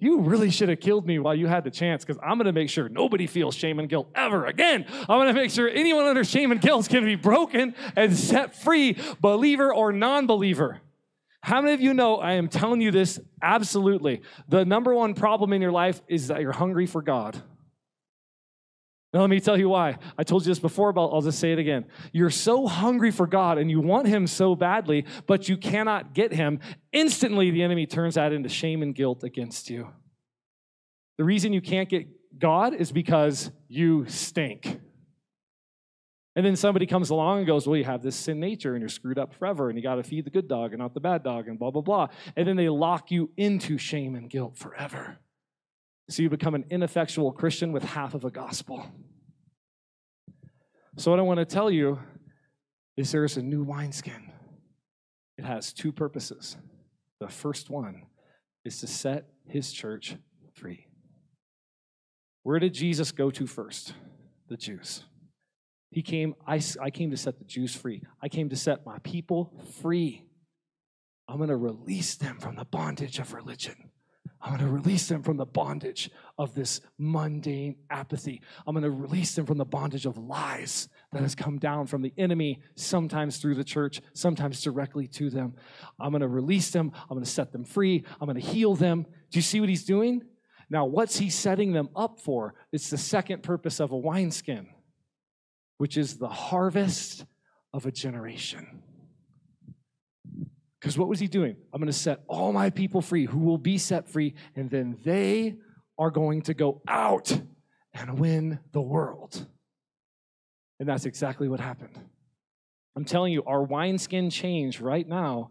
[0.00, 2.52] you really should have killed me while you had the chance because I'm going to
[2.52, 4.86] make sure nobody feels shame and guilt ever again.
[4.90, 7.74] I'm going to make sure anyone under shame and guilt is going to be broken
[7.96, 10.80] and set free, believer or non believer.
[11.40, 14.22] How many of you know I am telling you this absolutely?
[14.48, 17.40] The number one problem in your life is that you're hungry for God.
[19.12, 19.96] Now, let me tell you why.
[20.18, 21.86] I told you this before, but I'll just say it again.
[22.12, 26.32] You're so hungry for God and you want Him so badly, but you cannot get
[26.32, 26.60] Him.
[26.92, 29.88] Instantly, the enemy turns that into shame and guilt against you.
[31.16, 32.06] The reason you can't get
[32.38, 34.78] God is because you stink.
[36.36, 38.88] And then somebody comes along and goes, Well, you have this sin nature and you're
[38.90, 41.24] screwed up forever and you got to feed the good dog and not the bad
[41.24, 42.08] dog and blah, blah, blah.
[42.36, 45.18] And then they lock you into shame and guilt forever.
[46.10, 48.86] So you become an ineffectual Christian with half of a gospel.
[50.96, 52.00] So, what I want to tell you
[52.96, 54.32] is there's a new wineskin.
[55.36, 56.56] It has two purposes.
[57.20, 58.06] The first one
[58.64, 60.16] is to set his church
[60.54, 60.86] free.
[62.42, 63.92] Where did Jesus go to first?
[64.48, 65.04] The Jews.
[65.90, 68.02] He came, I, I came to set the Jews free.
[68.22, 70.24] I came to set my people free.
[71.28, 73.87] I'm going to release them from the bondage of religion.
[74.40, 78.40] I'm going to release them from the bondage of this mundane apathy.
[78.66, 82.02] I'm going to release them from the bondage of lies that has come down from
[82.02, 85.54] the enemy, sometimes through the church, sometimes directly to them.
[85.98, 86.92] I'm going to release them.
[87.10, 88.04] I'm going to set them free.
[88.20, 89.06] I'm going to heal them.
[89.30, 90.22] Do you see what he's doing?
[90.70, 92.54] Now, what's he setting them up for?
[92.72, 94.68] It's the second purpose of a wineskin,
[95.78, 97.24] which is the harvest
[97.72, 98.82] of a generation.
[100.80, 101.56] Because what was he doing?
[101.72, 104.96] I'm going to set all my people free who will be set free, and then
[105.04, 105.56] they
[105.98, 107.40] are going to go out
[107.92, 109.46] and win the world.
[110.78, 111.98] And that's exactly what happened.
[112.94, 115.50] I'm telling you, our wineskin change right now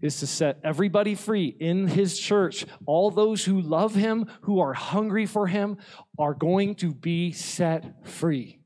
[0.00, 2.66] is to set everybody free in his church.
[2.84, 5.78] All those who love him, who are hungry for him,
[6.18, 8.60] are going to be set free.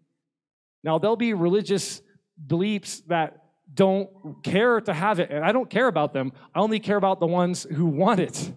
[0.82, 2.02] Now, there'll be religious
[2.44, 3.39] beliefs that
[3.72, 4.08] don't
[4.42, 5.30] care to have it.
[5.30, 6.32] And I don't care about them.
[6.54, 8.52] I only care about the ones who want it.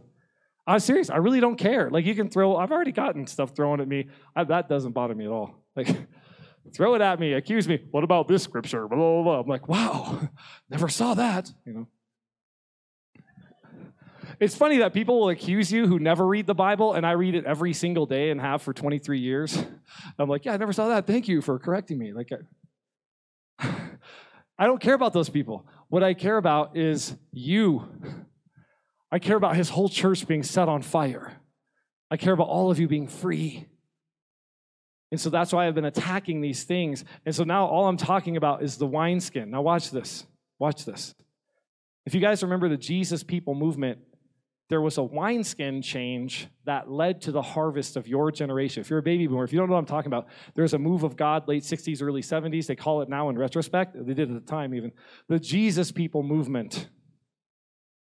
[0.65, 1.09] I'm serious.
[1.09, 1.89] I really don't care.
[1.89, 4.07] Like you can throw, I've already gotten stuff thrown at me.
[4.35, 5.63] I, that doesn't bother me at all.
[5.75, 5.87] Like,
[6.73, 7.79] throw it at me, accuse me.
[7.91, 8.87] What about this scripture?
[8.87, 9.39] Blah, blah, blah.
[9.41, 10.29] I'm like, wow,
[10.69, 11.51] never saw that.
[11.65, 11.87] You know.
[14.39, 17.35] It's funny that people will accuse you who never read the Bible, and I read
[17.35, 19.63] it every single day and have for 23 years.
[20.19, 21.05] I'm like, yeah, I never saw that.
[21.05, 22.13] Thank you for correcting me.
[22.13, 22.31] Like,
[24.57, 25.65] I don't care about those people.
[25.89, 27.87] What I care about is you.
[29.11, 31.33] I care about his whole church being set on fire.
[32.09, 33.67] I care about all of you being free.
[35.11, 37.05] And so that's why I've been attacking these things.
[37.25, 39.51] And so now all I'm talking about is the wineskin.
[39.51, 40.25] Now, watch this.
[40.57, 41.13] Watch this.
[42.05, 43.99] If you guys remember the Jesus People movement,
[44.73, 48.81] there was a wineskin change that led to the harvest of your generation.
[48.81, 50.79] If you're a baby boomer, if you don't know what I'm talking about, there's a
[50.79, 52.65] move of God, late 60s, early 70s.
[52.65, 53.95] They call it now in retrospect.
[53.95, 54.91] They did at the time even.
[55.29, 56.89] The Jesus people movement.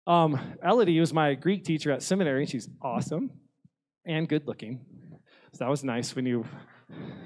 [0.07, 2.45] Um, Elodie was my Greek teacher at seminary.
[2.45, 3.31] She's awesome
[4.05, 4.79] and good looking.
[5.51, 6.45] So that was nice when you,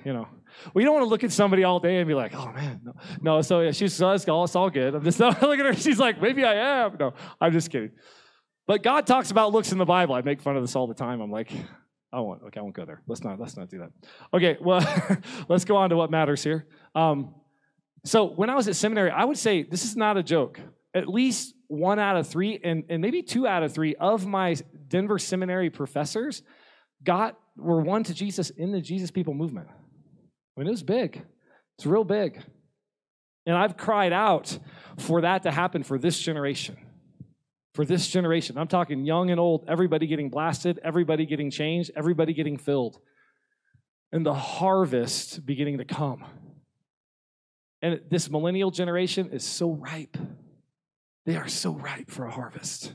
[0.06, 0.28] you know.
[0.74, 2.82] Well, you don't want to look at somebody all day and be like, oh man,
[2.84, 2.94] no.
[3.22, 4.96] No, so yeah, she's it's all, all good.
[4.96, 5.74] I'm just looking at her.
[5.76, 6.98] She's like, maybe I am.
[7.00, 7.92] No, I'm just kidding.
[8.70, 10.14] But God talks about looks in the Bible.
[10.14, 11.22] I make fun of this all the time.
[11.22, 11.52] I'm like,
[12.14, 12.44] I won't.
[12.44, 13.02] Okay, I won't go there.
[13.08, 13.40] Let's not.
[13.40, 13.90] Let's not do that.
[14.32, 14.58] Okay.
[14.62, 14.86] Well,
[15.50, 16.68] let's go on to what matters here.
[16.94, 17.34] Um,
[18.06, 20.60] so when I was at seminary, I would say this is not a joke.
[20.94, 24.56] At least one out of three, and, and maybe two out of three of my
[24.88, 26.44] Denver seminary professors
[27.04, 29.66] got were one to Jesus in the Jesus People movement.
[29.68, 31.20] I mean, it was big.
[31.80, 32.40] It's real big.
[33.48, 34.60] And I've cried out
[35.00, 36.78] for that to happen for this generation
[37.80, 38.58] for this generation.
[38.58, 43.00] I'm talking young and old, everybody getting blasted, everybody getting changed, everybody getting filled,
[44.12, 46.26] and the harvest beginning to come.
[47.82, 50.18] And this millennial generation is so ripe.
[51.26, 52.94] They are so ripe for a harvest.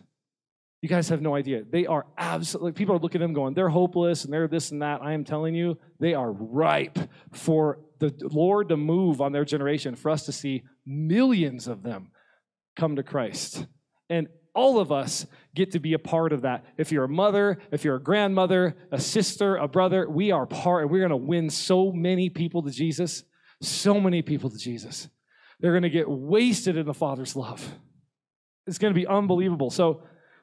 [0.83, 1.63] You guys have no idea.
[1.65, 4.83] They are absolutely, people are looking at them going, they're hopeless and they're this and
[4.83, 5.01] that.
[5.01, 6.99] I am telling you, they are ripe
[7.33, 12.11] for the Lord to move on their generation, for us to see millions of them
[12.77, 13.67] come to Christ.
[14.11, 16.65] And all of us get to be a part of that.
[16.77, 20.83] If you're a mother, if you're a grandmother, a sister, a brother, we are part,
[20.83, 23.25] and we're to win so many people to Jesus.
[23.61, 25.09] So many people to Jesus.
[25.61, 27.75] They're to get wasted in the Father's love.
[28.67, 29.71] It's to be unbelievable.
[29.71, 30.03] So,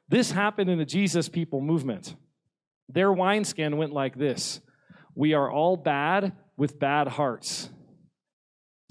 [0.09, 2.15] this happened in the Jesus people movement.
[2.89, 4.59] Their wineskin went like this
[5.15, 7.69] We are all bad with bad hearts.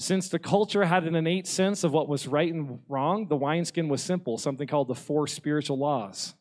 [0.00, 3.90] Since the culture had an innate sense of what was right and wrong, the wineskin
[3.90, 6.34] was simple, something called the four spiritual laws.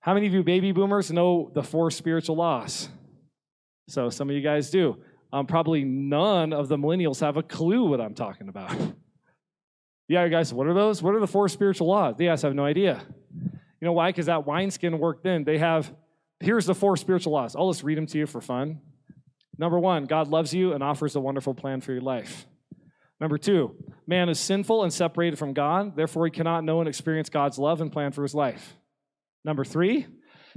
[0.00, 2.90] How many of you baby boomers know the four spiritual laws?
[3.88, 4.98] So some of you guys do.
[5.32, 8.70] Um, probably none of the millennials have a clue what I'm talking about.
[10.08, 11.02] yeah, you guys, what are those?
[11.02, 12.16] What are the four spiritual laws?
[12.18, 13.00] They guys have no idea.
[13.34, 14.10] You know why?
[14.10, 15.44] Because that wineskin worked in.
[15.44, 15.90] They have,
[16.38, 17.56] here's the four spiritual laws.
[17.56, 18.80] I'll just read them to you for fun.
[19.58, 22.46] Number one, God loves you and offers a wonderful plan for your life.
[23.20, 27.28] Number two, man is sinful and separated from God, therefore, he cannot know and experience
[27.28, 28.76] God's love and plan for his life.
[29.44, 30.06] Number three,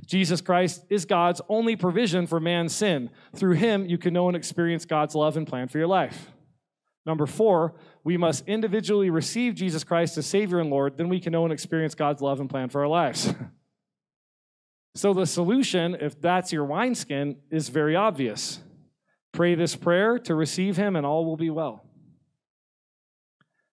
[0.06, 3.10] Jesus Christ is God's only provision for man's sin.
[3.36, 6.32] Through him, you can know and experience God's love and plan for your life.
[7.06, 11.32] Number four, we must individually receive Jesus Christ as Savior and Lord, then we can
[11.32, 13.34] know and experience God's love and plan for our lives.
[14.96, 18.60] so, the solution, if that's your wineskin, is very obvious.
[19.36, 21.84] Pray this prayer to receive him, and all will be well.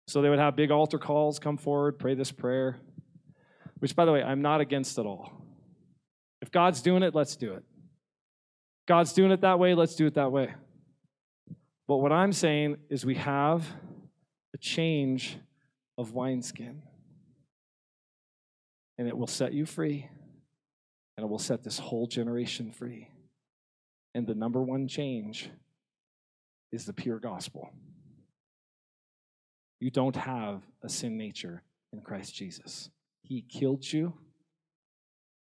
[0.08, 2.78] So they would have big altar calls, come forward, pray this prayer,
[3.78, 5.44] which, by the way, I'm not against at all.
[6.40, 7.62] If God's doing it, let's do it.
[8.88, 10.54] God's doing it that way, let's do it that way.
[11.86, 13.66] But what I'm saying is we have
[14.54, 15.36] a change
[15.98, 16.80] of wineskin,
[18.96, 20.08] and it will set you free,
[21.18, 23.09] and it will set this whole generation free.
[24.14, 25.50] And the number one change
[26.72, 27.70] is the pure gospel.
[29.78, 32.90] You don't have a sin nature in Christ Jesus.
[33.22, 34.14] He killed you,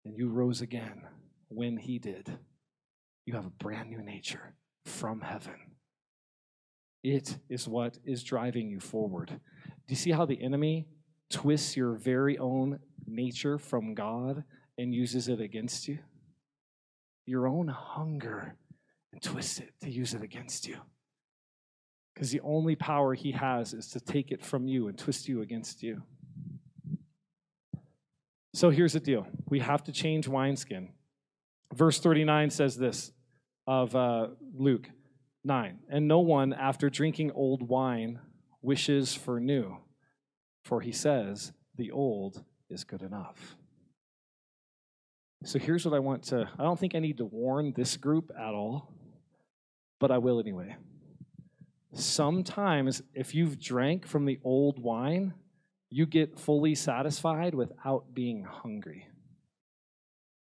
[0.05, 1.03] and you rose again
[1.47, 2.37] when He did.
[3.25, 4.53] You have a brand new nature
[4.85, 5.55] from heaven.
[7.03, 9.29] It is what is driving you forward.
[9.29, 10.87] Do you see how the enemy
[11.29, 14.43] twists your very own nature from God
[14.77, 15.99] and uses it against you?
[17.27, 18.55] Your own hunger
[19.11, 20.77] and twist it to use it against you.
[22.13, 25.41] Because the only power he has is to take it from you and twist you
[25.41, 26.01] against you.
[28.55, 30.89] So here's the deal we have to change wineskin.
[31.73, 33.11] Verse 39 says this
[33.67, 34.89] of uh, Luke
[35.43, 38.19] 9 And no one, after drinking old wine,
[38.61, 39.77] wishes for new,
[40.63, 43.57] for he says, The old is good enough.
[45.43, 48.31] So here's what I want to I don't think I need to warn this group
[48.37, 48.93] at all,
[49.99, 50.75] but I will anyway.
[51.93, 55.33] Sometimes, if you've drank from the old wine,
[55.89, 59.07] you get fully satisfied without being hungry.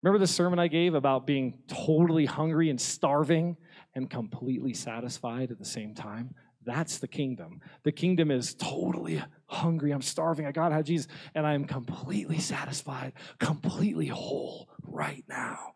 [0.02, 3.56] Remember the sermon I gave about being totally hungry and starving
[3.94, 6.34] and completely satisfied at the same time?
[6.64, 7.60] That's the kingdom.
[7.84, 9.92] The kingdom is totally hungry.
[9.92, 10.46] I'm starving.
[10.46, 11.08] I gotta have Jesus.
[11.34, 15.74] And I'm completely satisfied, completely whole right now.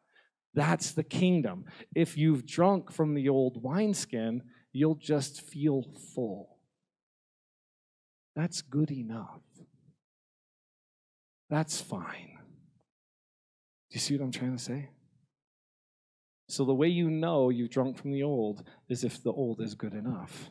[0.54, 1.64] That's the kingdom.
[1.94, 6.58] If you've drunk from the old wineskin, you'll just feel full.
[8.36, 9.42] That's good enough.
[11.50, 12.38] That's fine.
[13.90, 14.90] Do you see what I'm trying to say?
[16.48, 19.74] So, the way you know you've drunk from the old is if the old is
[19.74, 20.50] good enough.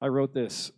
[0.00, 0.72] I wrote this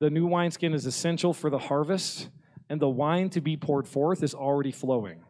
[0.00, 2.28] The new wineskin is essential for the harvest,
[2.68, 5.22] and the wine to be poured forth is already flowing.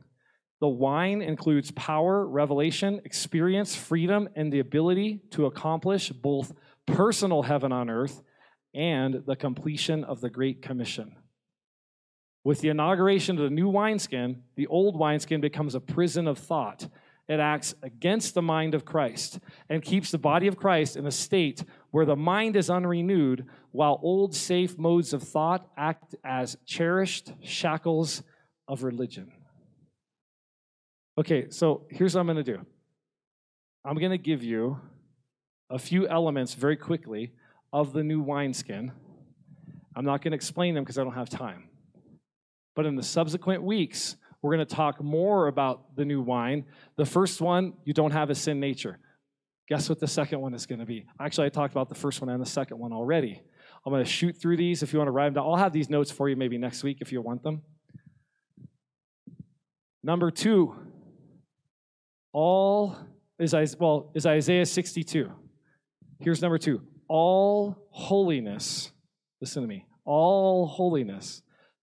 [0.61, 6.53] The wine includes power, revelation, experience, freedom, and the ability to accomplish both
[6.87, 8.23] personal heaven on earth
[8.75, 11.15] and the completion of the Great Commission.
[12.43, 16.89] With the inauguration of the new wineskin, the old wineskin becomes a prison of thought.
[17.29, 21.11] It acts against the mind of Christ and keeps the body of Christ in a
[21.11, 27.33] state where the mind is unrenewed, while old safe modes of thought act as cherished
[27.43, 28.23] shackles
[28.69, 29.33] of religion.
[31.19, 32.61] Okay, so here's what I'm going to do
[33.85, 34.81] I'm going to give you
[35.71, 37.33] a few elements very quickly
[37.73, 38.93] of the new wineskin.
[39.95, 41.71] I'm not going to explain them because I don't have time.
[42.75, 46.67] But in the subsequent weeks, we're going to talk more about the new wine.
[46.97, 48.99] The first one, you don't have a sin nature.
[49.69, 51.07] Guess what the second one is going to be?
[51.21, 53.43] Actually, I talked about the first one and the second one already.
[53.85, 55.47] I'm going to shoot through these if you want to write them down.
[55.47, 57.63] I'll have these notes for you maybe next week if you want them.
[60.03, 60.75] Number two,
[62.33, 62.97] all
[63.39, 65.33] is well is Isaiah 62.
[66.21, 66.83] Here's number two.
[67.09, 68.93] All holiness,
[69.41, 71.43] listen to me, all holiness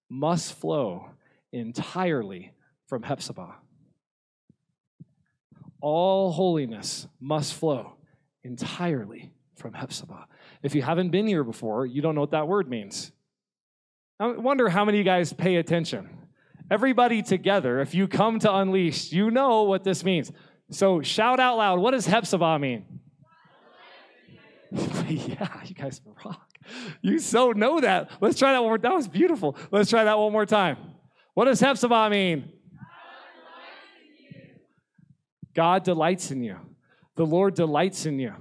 [0.10, 1.10] must flow
[1.52, 2.54] entirely
[2.88, 3.56] from Hephzibah.
[5.84, 7.98] All holiness must flow
[8.42, 10.28] entirely from Hephzibah.
[10.62, 13.12] If you haven't been here before, you don't know what that word means.
[14.18, 16.08] I wonder how many of you guys pay attention.
[16.72, 20.32] Everybody together, if you come to Unleashed, you know what this means.
[20.72, 21.80] So shout out loud.
[21.80, 22.86] What does Hephzibah mean?
[24.72, 26.50] yeah, you guys rock.
[27.02, 28.10] You so know that.
[28.22, 28.78] Let's try that one more.
[28.78, 29.58] That was beautiful.
[29.70, 30.78] Let's try that one more time.
[31.34, 32.54] What does Hephzibah mean?
[35.54, 36.58] God delights in you.
[37.16, 38.34] The Lord delights in you.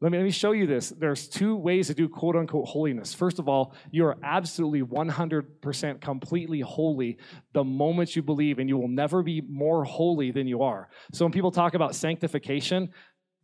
[0.00, 0.90] Let me, let me show you this.
[0.90, 3.14] There's two ways to do quote unquote holiness.
[3.14, 7.18] First of all, you are absolutely 100% completely holy
[7.52, 10.88] the moment you believe, and you will never be more holy than you are.
[11.12, 12.90] So when people talk about sanctification,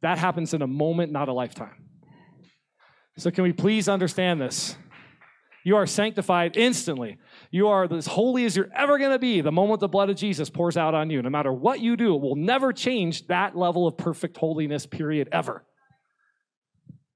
[0.03, 1.89] that happens in a moment, not a lifetime.
[3.17, 4.77] So can we please understand this?
[5.65, 7.17] You are sanctified instantly.
[7.51, 10.17] You are as holy as you're ever going to be the moment the blood of
[10.17, 11.23] Jesus pours out on you.
[11.23, 15.31] No matter what you do, it will never change that level of perfect holiness, period,
[15.33, 15.65] ever.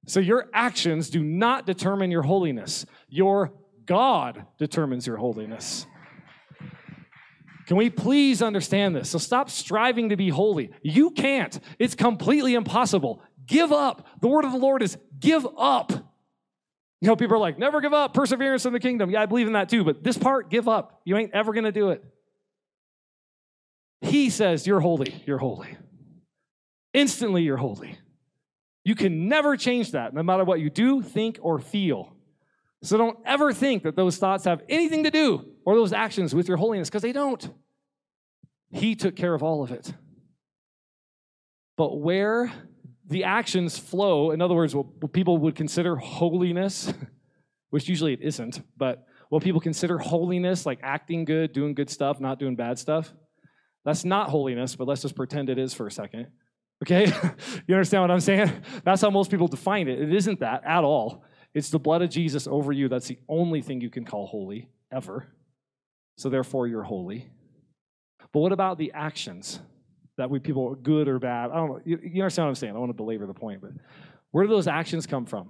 [0.07, 2.87] So your actions do not determine your holiness.
[3.11, 3.53] Your
[3.85, 5.87] God determines your holiness.
[7.67, 9.11] Can we please understand this?
[9.11, 10.71] So stop striving to be holy.
[10.81, 11.61] You can't.
[11.79, 13.23] It's completely impossible.
[13.45, 14.07] Give up.
[14.23, 16.08] The word of the Lord is give up.
[17.01, 19.11] You know, people are like, never give up, perseverance in the kingdom.
[19.11, 21.01] Yeah, I believe in that too, but this part, give up.
[21.05, 22.05] You ain't ever going to do it.
[24.01, 25.77] He says, You're holy, you're holy.
[26.93, 27.99] Instantly, you're holy.
[28.85, 32.17] You can never change that, no matter what you do, think, or feel.
[32.83, 36.49] So don't ever think that those thoughts have anything to do or those actions with
[36.49, 37.51] your holiness, because they don't.
[38.71, 39.93] He took care of all of it.
[41.77, 42.53] But where
[43.09, 46.93] the actions flow, in other words, what people would consider holiness,
[47.71, 52.21] which usually it isn't, but what people consider holiness, like acting good, doing good stuff,
[52.21, 53.13] not doing bad stuff,
[53.85, 56.29] that's not holiness, but let's just pretend it is for a second.
[56.83, 57.07] Okay?
[57.67, 58.53] you understand what I'm saying?
[58.85, 60.01] That's how most people define it.
[60.01, 61.25] It isn't that at all.
[61.55, 62.89] It's the blood of Jesus over you.
[62.89, 65.27] That's the only thing you can call holy, ever.
[66.17, 67.31] So therefore, you're holy.
[68.33, 69.61] But what about the actions
[70.19, 71.51] that we people good or bad?
[71.51, 71.81] I don't know.
[71.85, 72.73] You, you understand what I'm saying?
[72.73, 73.71] I don't want to belabor the point, but
[74.31, 75.49] where do those actions come from?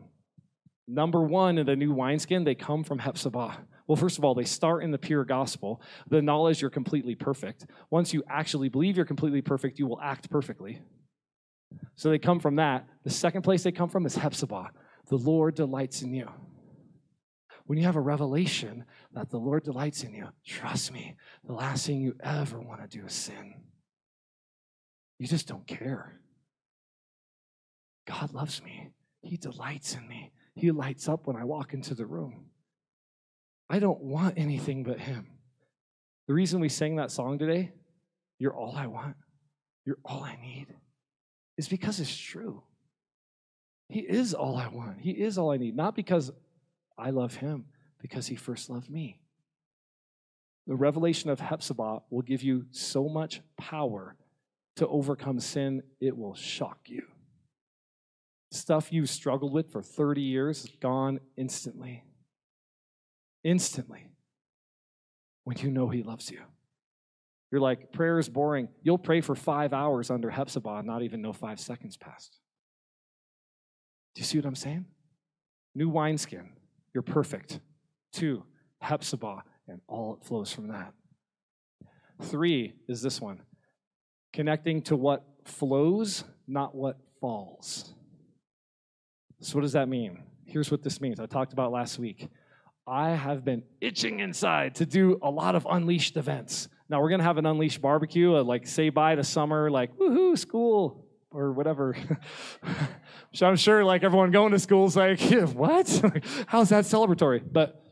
[0.86, 3.58] Number one, in the new wineskin, they come from Hephzibah.
[3.86, 7.66] Well, first of all, they start in the pure gospel, the knowledge you're completely perfect.
[7.90, 10.80] Once you actually believe you're completely perfect, you will act perfectly.
[11.96, 12.86] So they come from that.
[13.04, 14.68] The second place they come from is Hephzibah.
[15.08, 16.28] The Lord delights in you.
[17.66, 21.16] When you have a revelation that the Lord delights in you, trust me,
[21.46, 23.54] the last thing you ever want to do is sin.
[25.18, 26.20] You just don't care.
[28.06, 28.90] God loves me.
[29.22, 30.32] He delights in me.
[30.54, 32.46] He lights up when I walk into the room.
[33.68, 35.26] I don't want anything but Him.
[36.26, 37.72] The reason we sang that song today,
[38.38, 39.16] You're all I want,
[39.84, 40.68] you're all I need,
[41.56, 42.62] is because it's true.
[43.88, 45.76] He is all I want, He is all I need.
[45.76, 46.30] Not because
[46.96, 47.66] I love Him,
[48.00, 49.20] because He first loved me.
[50.66, 54.16] The revelation of Hephzibah will give you so much power
[54.78, 57.02] to overcome sin, it will shock you.
[58.52, 62.04] Stuff you've struggled with for 30 years, is gone instantly.
[63.42, 64.06] Instantly.
[65.44, 66.40] When you know He loves you.
[67.50, 68.68] You're like, prayer is boring.
[68.82, 72.38] You'll pray for five hours under Hephzibah and not even know five seconds passed.
[74.14, 74.86] Do you see what I'm saying?
[75.74, 76.50] New wineskin,
[76.94, 77.60] you're perfect.
[78.12, 78.44] Two,
[78.82, 80.92] Hephzibah, and all it flows from that.
[82.22, 83.40] Three is this one
[84.32, 87.94] connecting to what flows, not what falls.
[89.40, 90.22] So, what does that mean?
[90.46, 91.20] Here's what this means.
[91.20, 92.28] I talked about last week.
[92.86, 96.68] I have been itching inside to do a lot of unleashed events.
[96.88, 99.94] Now, we're going to have an unleashed barbecue, a, like say bye to summer, like
[99.98, 101.96] woohoo, school, or whatever.
[103.32, 105.88] so I'm sure like everyone going to school is like, yeah, what?
[106.46, 107.42] How's that celebratory?
[107.50, 107.82] But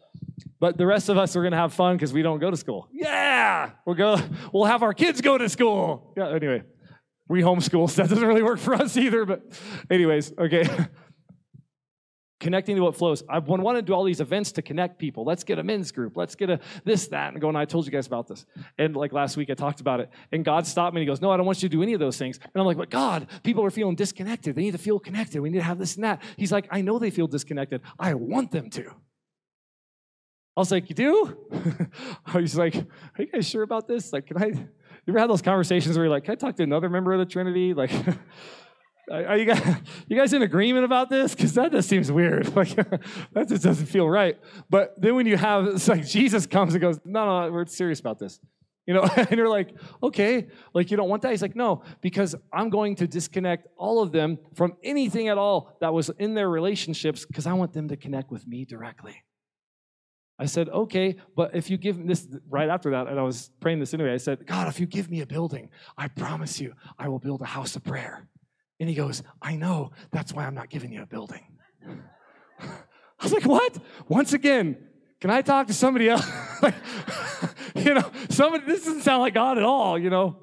[0.58, 2.88] but the rest of us are gonna have fun because we don't go to school.
[2.92, 4.18] Yeah, we'll go.
[4.52, 6.12] We'll have our kids go to school.
[6.16, 6.30] Yeah.
[6.30, 6.62] Anyway,
[7.28, 9.24] we homeschool, so that doesn't really work for us either.
[9.24, 9.42] But
[9.90, 10.68] anyways, okay.
[12.38, 13.22] Connecting to what flows.
[13.30, 15.24] I want to do all these events to connect people.
[15.24, 16.18] Let's get a men's group.
[16.18, 17.56] Let's get a this, that, and going.
[17.56, 18.44] I told you guys about this.
[18.76, 20.10] And like last week, I talked about it.
[20.32, 21.94] And God stopped me and He goes, No, I don't want you to do any
[21.94, 22.38] of those things.
[22.42, 24.54] And I'm like, But God, people are feeling disconnected.
[24.54, 25.40] They need to feel connected.
[25.40, 26.22] We need to have this and that.
[26.36, 27.80] He's like, I know they feel disconnected.
[27.98, 28.92] I want them to.
[30.56, 31.36] I was like, You do?
[32.32, 32.86] He's like, Are
[33.18, 34.12] you guys sure about this?
[34.12, 34.46] Like, can I?
[34.46, 37.18] You ever had those conversations where you're like, Can I talk to another member of
[37.18, 37.74] the Trinity?
[37.74, 37.90] Like,
[39.10, 39.76] are you guys,
[40.08, 41.34] you guys in agreement about this?
[41.34, 42.46] Because that just seems weird.
[42.56, 44.38] Like that just doesn't feel right.
[44.70, 48.00] But then when you have it's like Jesus comes and goes, no, no, we're serious
[48.00, 48.40] about this.
[48.86, 51.32] You know, and you're like, okay, like you don't want that.
[51.32, 55.76] He's like, no, because I'm going to disconnect all of them from anything at all
[55.80, 59.22] that was in their relationships because I want them to connect with me directly.
[60.38, 63.50] I said, okay, but if you give me this right after that, and I was
[63.60, 66.74] praying this anyway, I said, God, if you give me a building, I promise you,
[66.98, 68.28] I will build a house of prayer.
[68.78, 69.92] And he goes, I know.
[70.12, 71.42] That's why I'm not giving you a building.
[72.60, 73.78] I was like, what?
[74.08, 74.76] Once again,
[75.20, 76.28] can I talk to somebody else?
[76.62, 76.74] like,
[77.74, 80.36] you know, somebody, this doesn't sound like God at all, you know?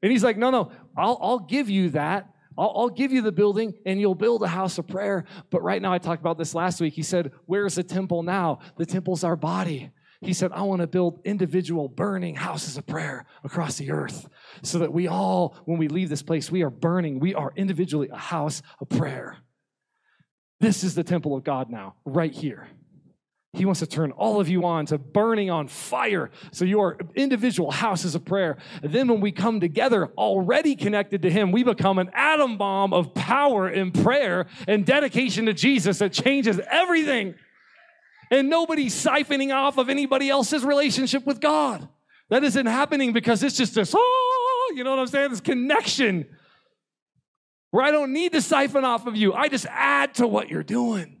[0.00, 2.28] And he's like, no, no, I'll, I'll give you that.
[2.56, 5.24] I'll, I'll give you the building and you'll build a house of prayer.
[5.50, 6.94] But right now, I talked about this last week.
[6.94, 8.60] He said, Where's the temple now?
[8.76, 9.90] The temple's our body.
[10.20, 14.26] He said, I want to build individual burning houses of prayer across the earth
[14.62, 17.20] so that we all, when we leave this place, we are burning.
[17.20, 19.38] We are individually a house of prayer.
[20.60, 22.68] This is the temple of God now, right here.
[23.54, 26.30] He wants to turn all of you on to burning on fire.
[26.52, 28.56] So you are individual houses of prayer.
[28.82, 32.92] And then when we come together, already connected to Him, we become an atom bomb
[32.92, 37.34] of power in prayer and dedication to Jesus that changes everything
[38.30, 41.88] and nobody's siphoning off of anybody else's relationship with God.
[42.30, 45.30] That isn't happening because it's just this, oh, you know what I'm saying?
[45.30, 46.26] This connection
[47.70, 49.32] where I don't need to siphon off of you.
[49.34, 51.13] I just add to what you're doing.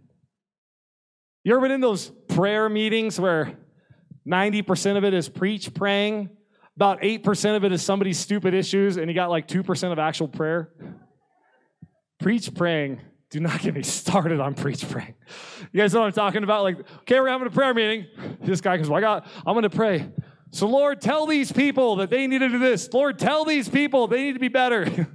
[1.44, 3.56] You ever been in those prayer meetings where
[4.26, 6.30] 90% of it is preach praying,
[6.74, 10.26] about 8% of it is somebody's stupid issues, and you got like 2% of actual
[10.26, 10.72] prayer?
[12.18, 13.00] Preach praying
[13.34, 15.14] do not get me started on preach praying.
[15.72, 16.62] You guys know what I'm talking about?
[16.62, 18.06] Like, okay, we're having a prayer meeting.
[18.40, 20.08] This guy goes, Well, I got, I'm gonna pray.
[20.52, 22.92] So, Lord, tell these people that they need to do this.
[22.92, 24.84] Lord, tell these people they need to be better.
[24.88, 25.06] you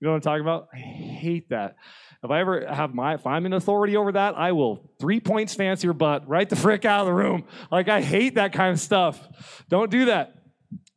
[0.00, 0.66] know what I'm talking about?
[0.74, 1.76] I hate that.
[2.22, 5.54] If I ever have my, if I'm in authority over that, I will three points
[5.54, 7.44] fancy your butt right the frick out of the room.
[7.70, 9.26] Like, I hate that kind of stuff.
[9.68, 10.34] Don't do that.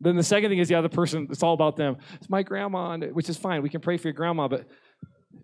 [0.02, 1.96] Then the second thing is the other person, it's all about them.
[2.16, 3.62] It's my grandma, which is fine.
[3.62, 4.68] We can pray for your grandma, but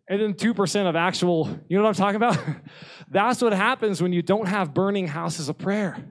[0.10, 2.38] and then 2% of actual, you know what I'm talking about?
[3.10, 6.04] That's what happens when you don't have burning houses of prayer.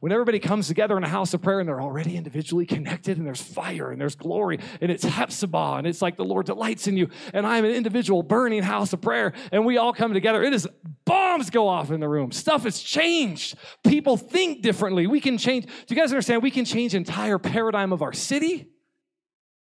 [0.00, 3.26] When everybody comes together in a house of prayer and they're already individually connected and
[3.26, 6.96] there's fire and there's glory and it's Hephzibah and it's like the Lord delights in
[6.96, 10.42] you and I'm an individual burning house of prayer and we all come together.
[10.44, 10.68] It is
[11.04, 12.30] bombs go off in the room.
[12.30, 13.56] Stuff has changed.
[13.82, 15.08] People think differently.
[15.08, 15.66] We can change.
[15.66, 16.42] Do you guys understand?
[16.42, 18.68] We can change entire paradigm of our city.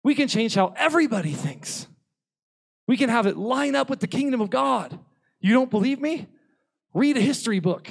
[0.03, 1.87] We can change how everybody thinks.
[2.87, 4.97] We can have it line up with the kingdom of God.
[5.39, 6.27] You don't believe me?
[6.93, 7.89] Read a history book.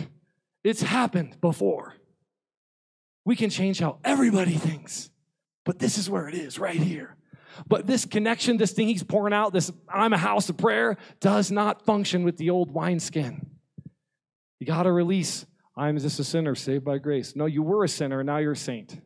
[0.65, 1.95] It's happened before.
[3.27, 5.11] We can change how everybody thinks.
[5.67, 7.17] But this is where it is, right here.
[7.69, 11.51] But this connection, this thing he's pouring out, this I'm a house of prayer, does
[11.51, 13.45] not function with the old wineskin.
[14.61, 15.45] You got to release
[15.77, 17.37] I'm just a sinner saved by grace.
[17.37, 18.99] No, you were a sinner, and now you're a saint.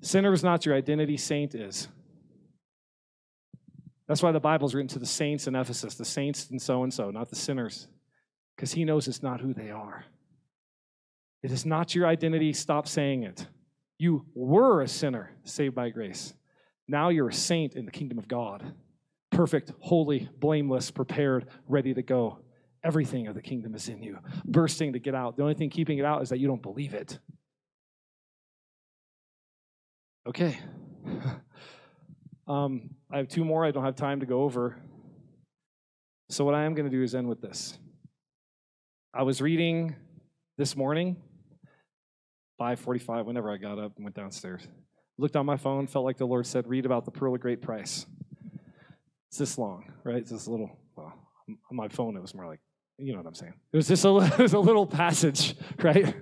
[0.00, 1.88] Sinner is not your identity, saint is.
[4.08, 6.94] That's why the Bible's written to the saints in Ephesus, the saints and so and
[6.94, 7.88] so, not the sinners,
[8.54, 10.06] because he knows it's not who they are.
[11.46, 12.52] It is not your identity.
[12.52, 13.46] Stop saying it.
[13.98, 16.34] You were a sinner saved by grace.
[16.88, 18.74] Now you're a saint in the kingdom of God.
[19.30, 22.40] Perfect, holy, blameless, prepared, ready to go.
[22.82, 25.36] Everything of the kingdom is in you, bursting to get out.
[25.36, 27.16] The only thing keeping it out is that you don't believe it.
[30.28, 30.58] Okay.
[32.48, 34.80] Um, I have two more I don't have time to go over.
[36.30, 37.76] So, what I am going to do is end with this.
[39.12, 39.96] I was reading
[40.56, 41.16] this morning,
[42.58, 44.66] 5:45, whenever I got up and went downstairs.
[45.18, 47.62] Looked on my phone, felt like the Lord said, "Read about the pearl of great
[47.62, 48.06] price."
[49.28, 50.16] It's this long, right?
[50.16, 50.78] It's this little.
[50.96, 51.12] Well,
[51.48, 52.60] on my phone, it was more like,
[52.98, 53.54] you know what I'm saying.
[53.72, 56.14] It was just a, it was a little passage, right?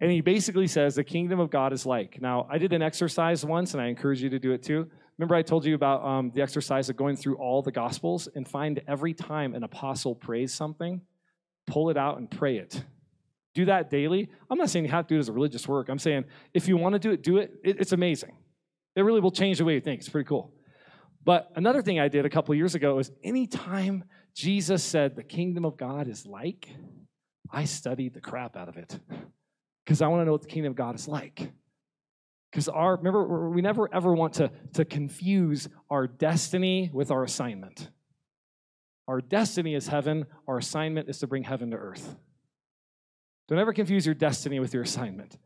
[0.00, 2.20] And he basically says the kingdom of God is like.
[2.20, 4.88] Now, I did an exercise once, and I encourage you to do it too.
[5.18, 8.48] Remember, I told you about um, the exercise of going through all the Gospels and
[8.48, 11.02] find every time an apostle prays something,
[11.66, 12.82] pull it out and pray it.
[13.54, 14.30] Do that daily.
[14.50, 15.88] I'm not saying you have to do it as a religious work.
[15.88, 16.24] I'm saying
[16.54, 17.52] if you want to do it, do it.
[17.62, 18.36] it it's amazing.
[18.96, 20.00] It really will change the way you think.
[20.00, 20.52] It's pretty cool.
[21.24, 25.64] But another thing I did a couple years ago is anytime Jesus said the kingdom
[25.64, 26.68] of God is like,
[27.50, 28.98] I studied the crap out of it
[29.84, 31.52] because I want to know what the kingdom of God is like.
[32.50, 37.88] Because our remember, we never ever want to, to confuse our destiny with our assignment.
[39.08, 42.16] Our destiny is heaven, our assignment is to bring heaven to earth.
[43.52, 45.36] Don't ever confuse your destiny with your assignment.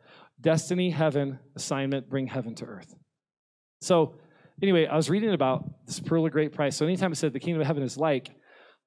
[0.41, 2.95] Destiny, heaven, assignment, bring heaven to earth.
[3.81, 4.15] So,
[4.63, 6.77] anyway, I was reading about this pearl of great price.
[6.77, 8.31] So, anytime I said the kingdom of heaven is like,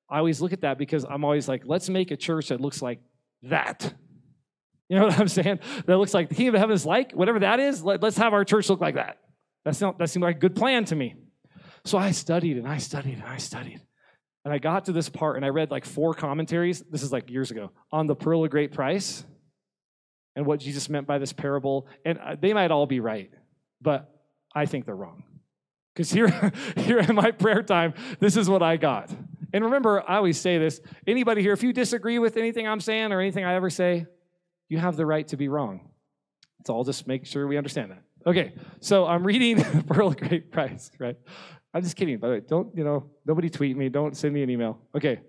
[0.10, 2.82] I always look at that because I'm always like, let's make a church that looks
[2.82, 3.02] like
[3.44, 3.94] that.
[4.88, 5.60] You know what I'm saying?
[5.86, 8.32] That looks like the kingdom of heaven is like, whatever that is, let, us have
[8.32, 9.18] our church look like that.
[9.66, 11.16] That's not, that seemed like a good plan to me.
[11.84, 13.82] So I studied and I studied and I studied.
[14.46, 16.82] And I got to this part and I read like four commentaries.
[16.90, 19.24] This is like years ago on the pearl of great price
[20.36, 21.88] and what Jesus meant by this parable.
[22.06, 23.32] And uh, they might all be right,
[23.82, 24.10] but
[24.56, 25.24] I think they're wrong.
[25.94, 29.12] Because here, here in my prayer time, this is what I got.
[29.52, 33.12] And remember, I always say this anybody here, if you disagree with anything I'm saying
[33.12, 34.06] or anything I ever say,
[34.70, 35.90] you have the right to be wrong.
[36.66, 38.04] So I'll just make sure we understand that.
[38.26, 41.16] Okay, so I'm reading Pearl of Great Price, right?
[41.74, 42.40] I'm just kidding, by the way.
[42.42, 43.90] Don't, you know, nobody tweet me.
[43.90, 44.80] Don't send me an email.
[44.96, 45.20] Okay,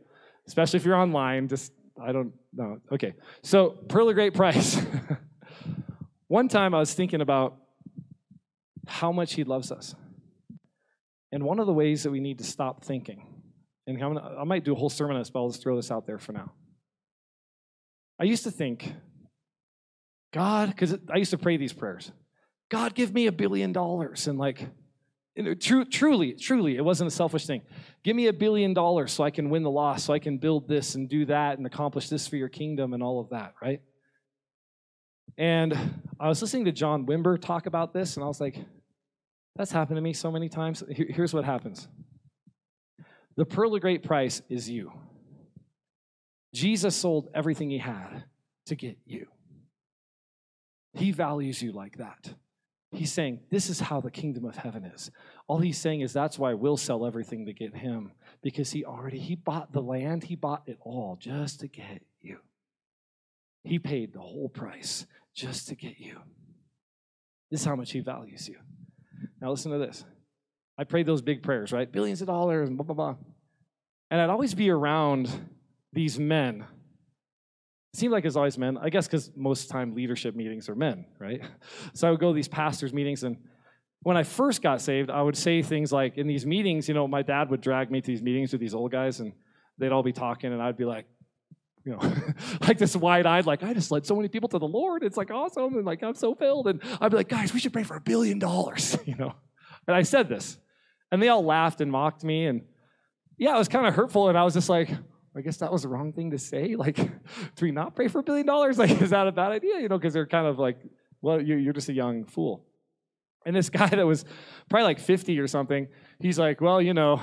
[0.47, 2.79] especially if you're online, just, I don't know.
[2.91, 4.81] Okay, so Pearl of Great Price.
[6.29, 7.57] One time I was thinking about
[8.87, 9.95] how much he loves us.
[11.33, 13.27] And one of the ways that we need to stop thinking,
[13.87, 15.91] and gonna, i might do a whole sermon on this, but I'll just throw this
[15.91, 16.53] out there for now.
[18.21, 18.93] I used to think
[20.33, 22.13] God, because I used to pray these prayers
[22.71, 24.29] God, give me a billion dollars.
[24.29, 24.65] And like,
[25.61, 27.63] true, truly, truly, it wasn't a selfish thing.
[28.03, 30.69] Give me a billion dollars so I can win the loss, so I can build
[30.69, 33.81] this and do that and accomplish this for your kingdom and all of that, right?
[35.39, 35.77] And
[36.19, 38.57] I was listening to John Wimber talk about this, and I was like,
[39.57, 40.83] that's happened to me so many times.
[40.91, 41.89] Here's what happens
[43.37, 44.93] the pearl of great price is you.
[46.55, 48.25] Jesus sold everything he had
[48.67, 49.27] to get you.
[50.95, 52.35] He values you like that.
[52.93, 55.11] He's saying, This is how the kingdom of heaven is.
[55.47, 58.13] All he's saying is that's why we'll sell everything to get him
[58.43, 62.39] because he already he bought the land, he bought it all just to get you.
[63.63, 66.19] He paid the whole price just to get you.
[67.51, 68.57] This is how much He values you.
[69.41, 70.05] Now, listen to this.
[70.79, 71.91] I prayed those big prayers, right?
[71.91, 73.17] Billions of dollars, and blah, blah, blah.
[74.11, 75.31] And I'd always be around
[75.93, 76.65] these men.
[77.93, 81.07] It seemed like it's always men, I guess because most time leadership meetings are men,
[81.19, 81.43] right?
[81.95, 83.37] So I would go to these pastors' meetings, and
[84.03, 87.07] when I first got saved, I would say things like, in these meetings, you know,
[87.07, 89.33] my dad would drag me to these meetings with these old guys, and
[89.79, 91.07] they'd all be talking, and I'd be like,
[91.85, 91.99] you know,
[92.61, 95.03] like this wide eyed, like, I just led so many people to the Lord.
[95.03, 95.77] It's like awesome.
[95.77, 96.69] And like, I'm so filled.
[96.69, 99.35] And I'd be like, guys, we should pray for a billion dollars, you know.
[99.87, 100.59] And I said this.
[101.11, 102.47] And they all laughed and mocked me.
[102.47, 102.63] And
[103.37, 104.29] yeah, it was kind of hurtful.
[104.29, 104.91] And I was just like,
[105.37, 106.75] I guess that was the wrong thing to say.
[106.81, 108.79] Like, do we not pray for a billion dollars?
[108.79, 109.79] Like, is that a bad idea?
[109.79, 110.79] You know, because they're kind of like,
[111.23, 112.65] well, you're just a young fool.
[113.45, 114.25] And this guy that was
[114.69, 117.21] probably like 50 or something, he's like, well, you know,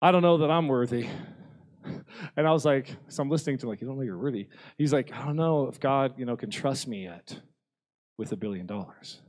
[0.00, 1.08] I don't know that I'm worthy.
[2.36, 4.46] And I was like, so I'm listening to him, like, you don't know you're worthy.
[4.78, 7.40] He's like, I don't know if God, you know, can trust me yet
[8.16, 9.20] with a billion dollars.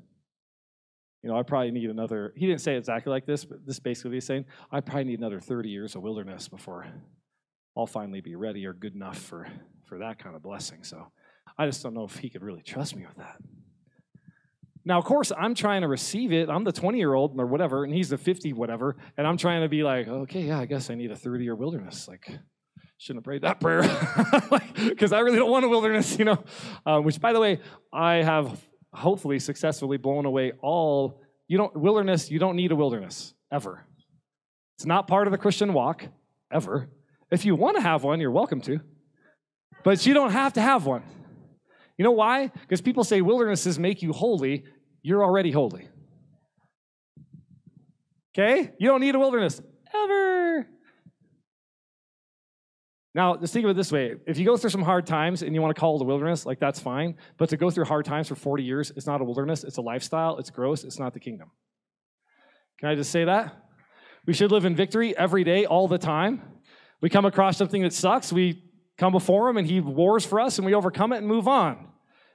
[1.24, 4.18] You know, I probably need another, he didn't say exactly like this, but this basically
[4.18, 6.86] he's saying, I probably need another 30 years of wilderness before
[7.76, 9.48] I'll finally be ready or good enough for,
[9.86, 10.84] for that kind of blessing.
[10.84, 11.08] So
[11.58, 13.38] I just don't know if he could really trust me with that.
[14.86, 16.50] Now, of course, I'm trying to receive it.
[16.50, 19.62] I'm the 20 year old or whatever, and he's the 50 whatever, and I'm trying
[19.62, 22.08] to be like, okay, yeah, I guess I need a 30 year wilderness.
[22.08, 22.28] Like,
[22.98, 26.44] shouldn't have prayed that prayer because like, I really don't want a wilderness, you know.
[26.86, 27.60] Uh, which, by the way,
[27.94, 28.60] I have
[28.94, 31.22] hopefully successfully blown away all.
[31.48, 32.30] You don't wilderness.
[32.30, 33.86] You don't need a wilderness ever.
[34.78, 36.06] It's not part of the Christian walk
[36.52, 36.90] ever.
[37.34, 38.80] If you want to have one, you're welcome to,
[39.84, 41.02] but you don't have to have one.
[41.98, 42.50] You know why?
[42.50, 44.66] Because people say wildernesses make you holy.
[45.02, 45.88] You're already holy.
[48.38, 48.72] Okay?
[48.78, 49.60] You don't need a wilderness
[49.92, 50.68] ever.
[53.16, 54.14] Now, just think of it this way.
[54.28, 56.46] If you go through some hard times and you want to call it a wilderness,
[56.46, 57.16] like that's fine.
[57.40, 59.82] But to go through hard times for 40 years, it's not a wilderness, it's a
[59.82, 61.50] lifestyle, it's gross, it's not the kingdom.
[62.80, 63.56] Can I just say that?
[64.28, 66.53] We should live in victory every day, all the time.
[67.04, 68.64] We come across something that sucks, we
[68.98, 71.90] come before him and he wars for us and we overcome it and move on.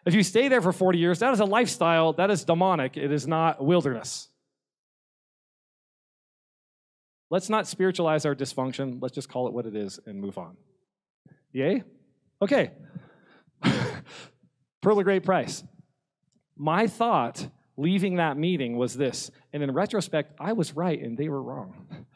[0.04, 3.10] If you stay there for 40 years, that is a lifestyle, that is demonic, it
[3.10, 4.28] is not wilderness.
[7.30, 8.98] Let's not spiritualize our dysfunction.
[9.00, 10.58] Let's just call it what it is and move on.
[11.52, 11.82] Yay?
[12.42, 12.72] Okay.
[14.82, 15.64] Pearl of great price.
[16.58, 17.48] My thought
[17.78, 22.06] leaving that meeting was this, and in retrospect, I was right and they were wrong.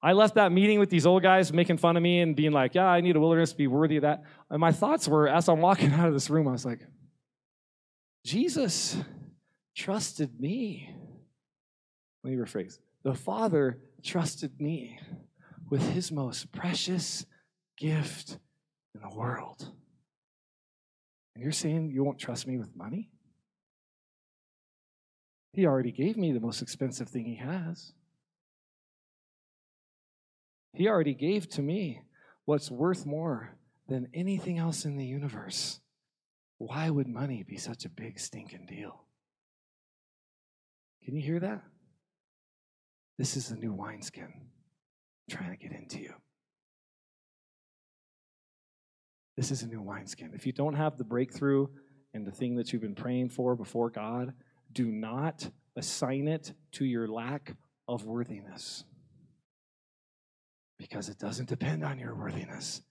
[0.00, 2.74] I left that meeting with these old guys making fun of me and being like,
[2.74, 4.22] yeah, I need a wilderness to be worthy of that.
[4.48, 6.80] And my thoughts were, as I'm walking out of this room, I was like,
[8.24, 8.96] Jesus
[9.76, 10.94] trusted me.
[12.22, 12.78] Let me rephrase.
[13.02, 14.98] The Father trusted me
[15.70, 17.26] with his most precious
[17.76, 18.38] gift
[18.94, 19.72] in the world.
[21.34, 23.10] And you're saying you won't trust me with money?
[25.52, 27.92] He already gave me the most expensive thing he has.
[30.72, 32.02] He already gave to me
[32.44, 33.56] what's worth more
[33.88, 35.80] than anything else in the universe.
[36.58, 39.04] Why would money be such a big stinking deal?
[41.04, 41.62] Can you hear that?
[43.16, 44.32] This is the new wineskin
[45.30, 46.14] trying to get into you.
[49.36, 50.32] This is a new wineskin.
[50.34, 51.68] If you don't have the breakthrough
[52.12, 54.32] and the thing that you've been praying for before God,
[54.72, 57.54] do not assign it to your lack
[57.86, 58.84] of worthiness.
[60.78, 62.82] Because it doesn't depend on your worthiness,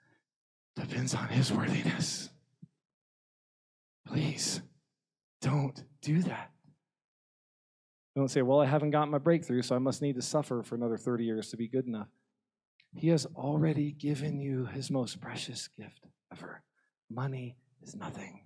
[0.76, 2.30] it depends on His worthiness.
[4.06, 4.62] Please
[5.42, 6.52] don't do that.
[8.16, 10.76] Don't say, well, I haven't gotten my breakthrough, so I must need to suffer for
[10.76, 12.08] another 30 years to be good enough.
[12.96, 16.64] He has already given you his most precious gift ever.
[17.12, 18.42] Money is nothing.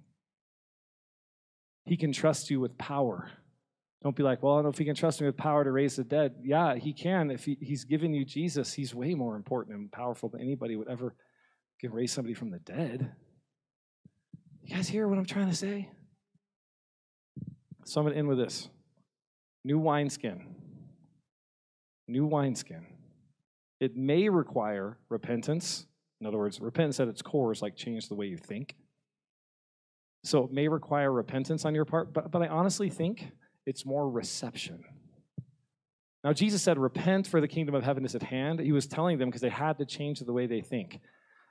[1.85, 3.29] He can trust you with power.
[4.03, 5.71] Don't be like, well, I don't know if he can trust me with power to
[5.71, 6.33] raise the dead.
[6.41, 7.29] Yeah, he can.
[7.29, 10.87] If he, he's given you Jesus, he's way more important and powerful than anybody would
[10.87, 11.15] ever
[11.79, 13.11] can raise somebody from the dead.
[14.63, 15.89] You guys hear what I'm trying to say?
[17.85, 18.69] So I'm going to end with this
[19.63, 20.55] new wineskin.
[22.07, 22.85] New wineskin.
[23.79, 25.85] It may require repentance.
[26.19, 28.75] In other words, repentance at its core is like change the way you think.
[30.23, 33.31] So it may require repentance on your part, but, but I honestly think
[33.65, 34.83] it's more reception.
[36.23, 38.59] Now, Jesus said, Repent, for the kingdom of heaven is at hand.
[38.59, 40.99] He was telling them because they had to change the way they think.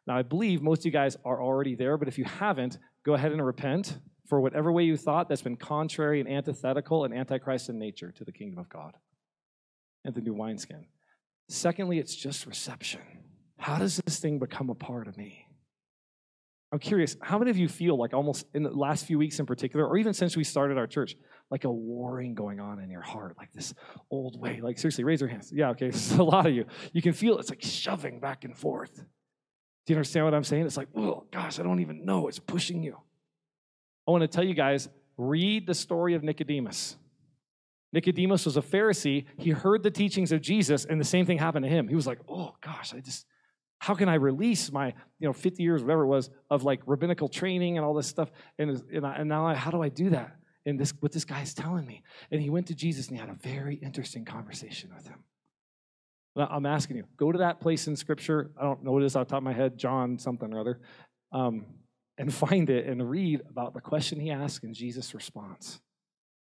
[0.07, 3.15] Now, I believe most of you guys are already there, but if you haven't, go
[3.15, 3.99] ahead and repent
[4.29, 8.25] for whatever way you thought that's been contrary and antithetical and antichrist in nature to
[8.25, 8.95] the kingdom of God
[10.05, 10.87] and the new wineskin.
[11.49, 13.01] Secondly, it's just reception.
[13.59, 15.47] How does this thing become a part of me?
[16.73, 19.47] I'm curious, how many of you feel like almost in the last few weeks in
[19.47, 21.17] particular, or even since we started our church,
[21.51, 23.75] like a warring going on in your heart, like this
[24.11, 24.61] old way?
[24.63, 25.53] Like, seriously, raise your hands.
[25.53, 26.67] Yeah, okay, this is a lot of you.
[26.93, 28.95] You can feel it's like shoving back and forth.
[28.97, 30.67] Do you understand what I'm saying?
[30.67, 32.29] It's like, oh, gosh, I don't even know.
[32.29, 32.97] It's pushing you.
[34.07, 36.97] I want to tell you guys read the story of Nicodemus.
[37.93, 39.25] Nicodemus was a Pharisee.
[39.37, 41.89] He heard the teachings of Jesus, and the same thing happened to him.
[41.89, 43.27] He was like, oh, gosh, I just,
[43.79, 44.87] how can I release my,
[45.19, 48.31] you know, 50 years, whatever it was, of like rabbinical training and all this stuff?
[48.59, 50.37] And, and, I, and now, I, how do I do that?
[50.67, 52.03] And this, what this guy's telling me.
[52.31, 55.25] And he went to Jesus and he had a very interesting conversation with him.
[56.37, 58.51] I'm asking you, go to that place in Scripture.
[58.59, 60.61] I don't know what it is off the top of my head, John something or
[60.61, 60.81] other,
[61.33, 61.67] um,
[62.19, 65.81] and find it and read about the question he asked and Jesus' response.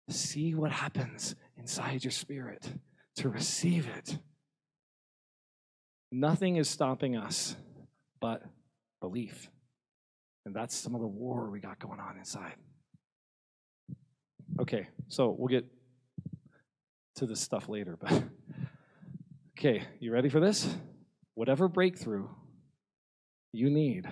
[0.09, 2.69] See what happens inside your spirit
[3.17, 4.17] to receive it.
[6.11, 7.55] Nothing is stopping us
[8.19, 8.43] but
[8.99, 9.49] belief.
[10.45, 12.55] And that's some of the war we got going on inside.
[14.61, 15.65] Okay, so we'll get
[17.15, 18.23] to this stuff later, but
[19.57, 20.67] okay, you ready for this?
[21.33, 22.27] Whatever breakthrough
[23.51, 24.07] you need,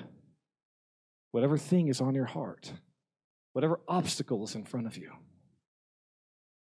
[1.31, 2.73] whatever thing is on your heart,
[3.53, 5.11] whatever obstacle is in front of you,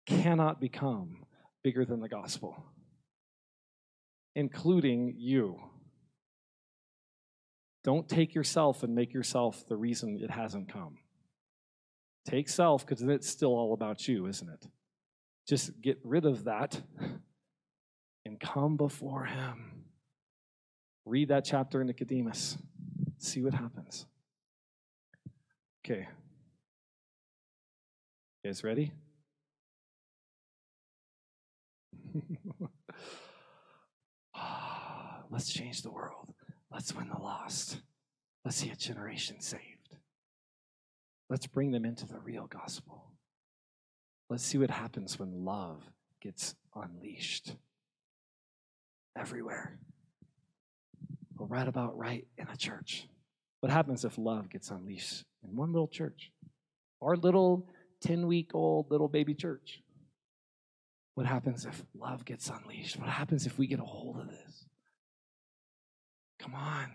[0.05, 1.25] cannot become
[1.63, 2.65] bigger than the gospel
[4.37, 5.59] including you.
[7.83, 10.99] Don't take yourself and make yourself the reason it hasn't come.
[12.27, 14.67] Take self because then it's still all about you, isn't it?
[15.47, 16.81] Just get rid of that
[18.25, 19.85] and come before Him.
[21.05, 22.57] Read that chapter in Nicodemus.
[23.17, 24.05] See what happens.
[25.85, 26.05] Okay.
[28.43, 28.91] You guys ready?
[34.39, 36.31] Ah, let's change the world.
[36.71, 37.81] Let's win the lost.
[38.45, 39.76] Let's see a generation saved.
[41.29, 43.11] Let's bring them into the real gospel.
[44.29, 45.83] Let's see what happens when love
[46.21, 47.55] gets unleashed
[49.17, 49.77] everywhere.
[51.37, 53.07] Well, right about right in a church.
[53.59, 56.31] What happens if love gets unleashed in one little church?
[57.01, 57.67] Our little
[58.01, 59.81] 10 week old little baby church.
[61.15, 62.97] What happens if love gets unleashed?
[62.97, 64.65] What happens if we get a hold of this?
[66.39, 66.91] Come on.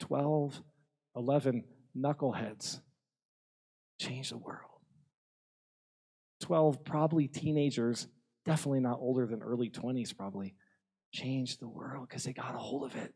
[0.00, 0.62] 12,
[1.14, 1.64] 11
[1.96, 2.80] knuckleheads
[3.98, 4.80] change the world.
[6.40, 8.08] 12 probably teenagers,
[8.44, 10.54] definitely not older than early 20s, probably
[11.12, 13.14] changed the world because they got a hold of it.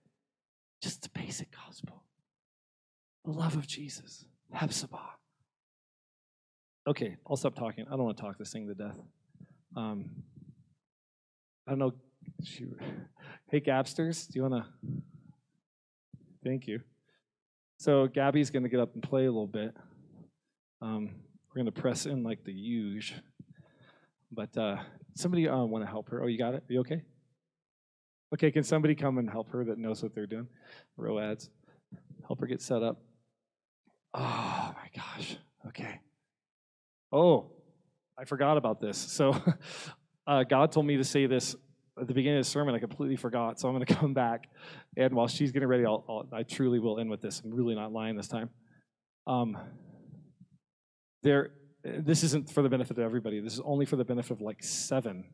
[0.83, 2.05] Just the basic gospel.
[3.25, 4.25] The love of Jesus.
[4.55, 5.11] Hephzibah.
[6.89, 7.85] Okay, I'll stop talking.
[7.87, 8.99] I don't want to talk this thing to death.
[9.77, 10.11] Um,
[11.67, 11.93] I don't know.
[13.51, 14.71] Hey, Gabsters, do you want to?
[16.45, 16.81] Thank you.
[17.79, 19.75] So Gabby's going to get up and play a little bit.
[20.83, 21.11] Um,
[21.49, 23.15] we're going to press in like the huge.
[24.33, 24.77] But uh,
[25.15, 26.23] somebody uh, want to help her?
[26.23, 26.63] Oh, you got it?
[26.69, 27.03] Are you okay?
[28.33, 30.47] Okay, can somebody come and help her that knows what they're doing?
[30.97, 31.51] Row ads.
[32.27, 33.01] Help her get set up.
[34.15, 35.37] Oh my gosh.
[35.69, 36.01] Okay.
[37.13, 37.51] Oh,
[38.17, 38.99] I forgot about this.
[38.99, 39.37] So
[40.27, 41.57] uh, God told me to say this
[42.01, 43.59] at the beginning of the sermon, I completely forgot.
[43.59, 44.49] So I'm going to come back.
[44.97, 47.43] And while she's getting ready, I'll, I'll, i truly will end with this.
[47.45, 48.51] I'm really not lying this time.
[49.27, 49.57] Um,
[51.23, 51.51] there,
[51.85, 53.41] this isn't for the benefit of everybody.
[53.41, 55.25] This is only for the benefit of like seven.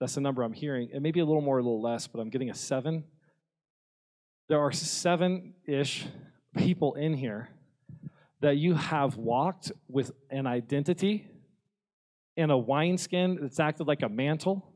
[0.00, 0.90] That's the number I'm hearing.
[0.92, 3.04] It may be a little more, a little less, but I'm getting a seven.
[4.48, 6.06] There are seven ish
[6.56, 7.48] people in here
[8.40, 11.26] that you have walked with an identity
[12.36, 14.72] in a wineskin that's acted like a mantle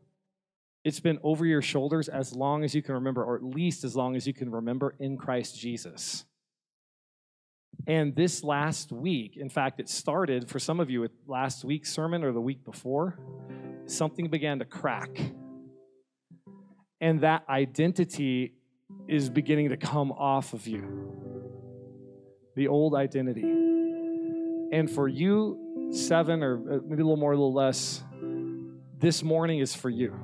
[0.83, 3.95] it's been over your shoulders as long as you can remember, or at least as
[3.95, 6.25] long as you can remember in Christ Jesus.
[7.87, 11.93] And this last week, in fact, it started for some of you with last week's
[11.93, 13.19] sermon or the week before,
[13.87, 15.19] something began to crack.
[17.01, 18.55] And that identity
[19.09, 21.13] is beginning to come off of you.
[22.55, 23.43] The old identity.
[24.73, 28.03] And for you, seven or uh, maybe a little more, a little less,
[28.99, 30.15] this morning is for you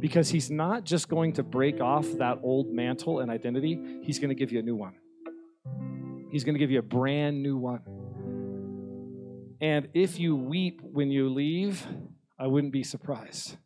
[0.00, 4.28] because he's not just going to break off that old mantle and identity, he's going
[4.30, 4.94] to give you a new one.
[6.32, 7.82] He's going to give you a brand new one.
[9.60, 11.86] And if you weep when you leave,
[12.38, 13.56] I wouldn't be surprised.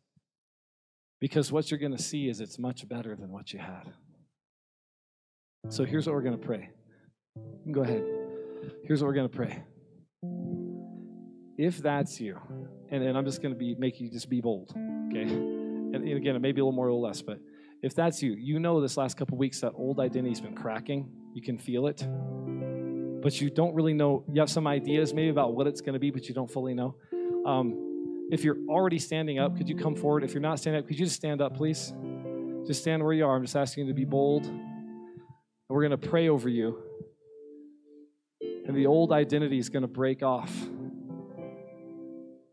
[1.21, 3.93] Because what you're going to see is it's much better than what you had.
[5.69, 6.71] So here's what we're going to pray.
[7.71, 8.05] Go ahead.
[8.85, 9.63] Here's what we're going to pray.
[11.57, 12.39] If that's you,
[12.91, 15.23] and, and I'm just going to be make you just be bold, okay?
[15.23, 17.39] and again, it may be a little more or less, but
[17.83, 21.11] if that's you, you know this last couple weeks that old identity's been cracking.
[21.35, 22.07] You can feel it.
[23.23, 24.25] but you don't really know.
[24.33, 26.75] You have some ideas maybe about what it's going to be, but you don't fully
[26.75, 26.97] know.
[27.45, 30.25] Um, if you're already standing up, could you come forward?
[30.25, 31.93] If you're not standing up, could you just stand up, please?
[32.67, 33.37] Just stand where you are.
[33.37, 34.47] I'm just asking you to be bold.
[34.47, 34.61] And
[35.69, 36.83] we're going to pray over you.
[38.67, 40.53] And the old identity is going to break off.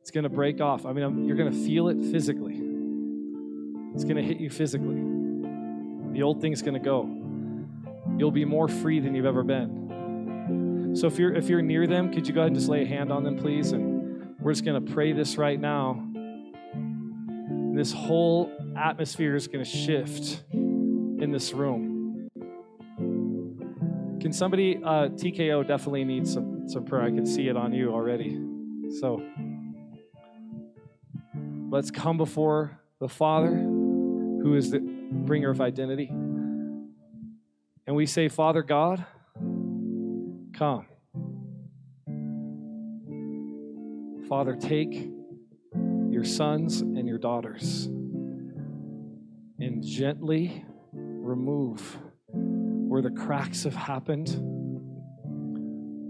[0.01, 0.85] It's going to break off.
[0.85, 2.42] I mean, I'm, you're going to feel it physically.
[3.93, 5.01] It's going to hit you physically.
[6.13, 7.09] The old thing's going to go.
[8.17, 10.93] You'll be more free than you've ever been.
[10.95, 12.85] So if you're if you're near them, could you go ahead and just lay a
[12.85, 13.71] hand on them, please?
[13.71, 16.07] And we're just going to pray this right now.
[17.75, 22.29] This whole atmosphere is going to shift in this room.
[24.21, 27.03] Can somebody, uh, TKO definitely needs some, some prayer.
[27.03, 28.39] I can see it on you already.
[28.99, 29.21] So
[31.69, 33.49] let's come before the Father,
[34.43, 36.09] who is the bringer of identity.
[37.87, 39.05] And we say, Father God,
[40.53, 40.85] come.
[44.27, 45.09] Father, take
[46.09, 47.85] your sons and your daughters
[49.59, 51.97] and gently remove
[52.33, 54.27] where the cracks have happened.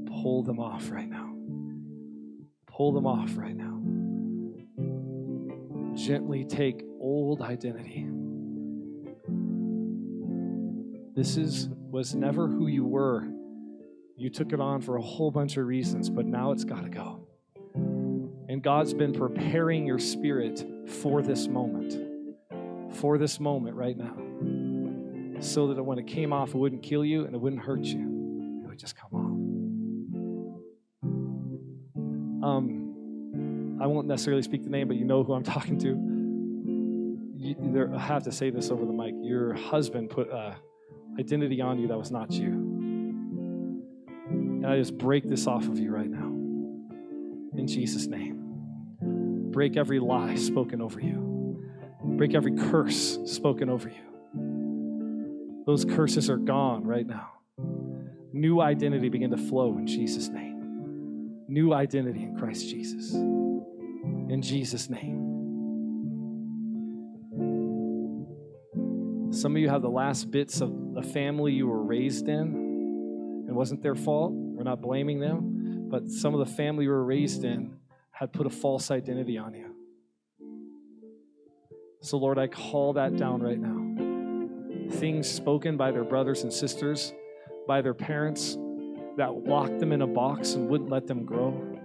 [0.08, 1.36] Pull them off right now.
[2.66, 3.80] Pull them off right now.
[5.96, 8.08] Gently take old identity.
[11.16, 13.28] This is was never who you were.
[14.18, 16.90] You took it on for a whole bunch of reasons, but now it's got to
[16.90, 17.28] go.
[18.50, 21.96] And God's been preparing your spirit for this moment,
[22.96, 24.16] for this moment right now,
[25.40, 28.62] so that when it came off, it wouldn't kill you and it wouldn't hurt you.
[28.64, 29.30] It would just come off.
[32.50, 35.90] Um, I won't necessarily speak the name, but you know who I'm talking to.
[37.38, 39.14] You, there, I have to say this over the mic.
[39.22, 40.56] Your husband put uh,
[41.20, 42.48] identity on you that was not you.
[44.30, 46.28] And I just break this off of you right now.
[47.58, 48.44] In Jesus' name.
[49.52, 51.64] Break every lie spoken over you,
[52.04, 55.64] break every curse spoken over you.
[55.68, 57.30] Those curses are gone right now.
[58.34, 61.44] New identity begin to flow in Jesus' name.
[61.48, 63.14] New identity in Christ Jesus.
[63.14, 65.33] In Jesus' name.
[69.34, 73.46] Some of you have the last bits of the family you were raised in.
[73.50, 74.32] It wasn't their fault.
[74.32, 75.88] We're not blaming them.
[75.90, 77.78] But some of the family you were raised in
[78.12, 79.76] had put a false identity on you.
[82.02, 84.92] So, Lord, I call that down right now.
[84.98, 87.12] Things spoken by their brothers and sisters,
[87.68, 88.56] by their parents,
[89.18, 91.80] that locked them in a box and wouldn't let them grow.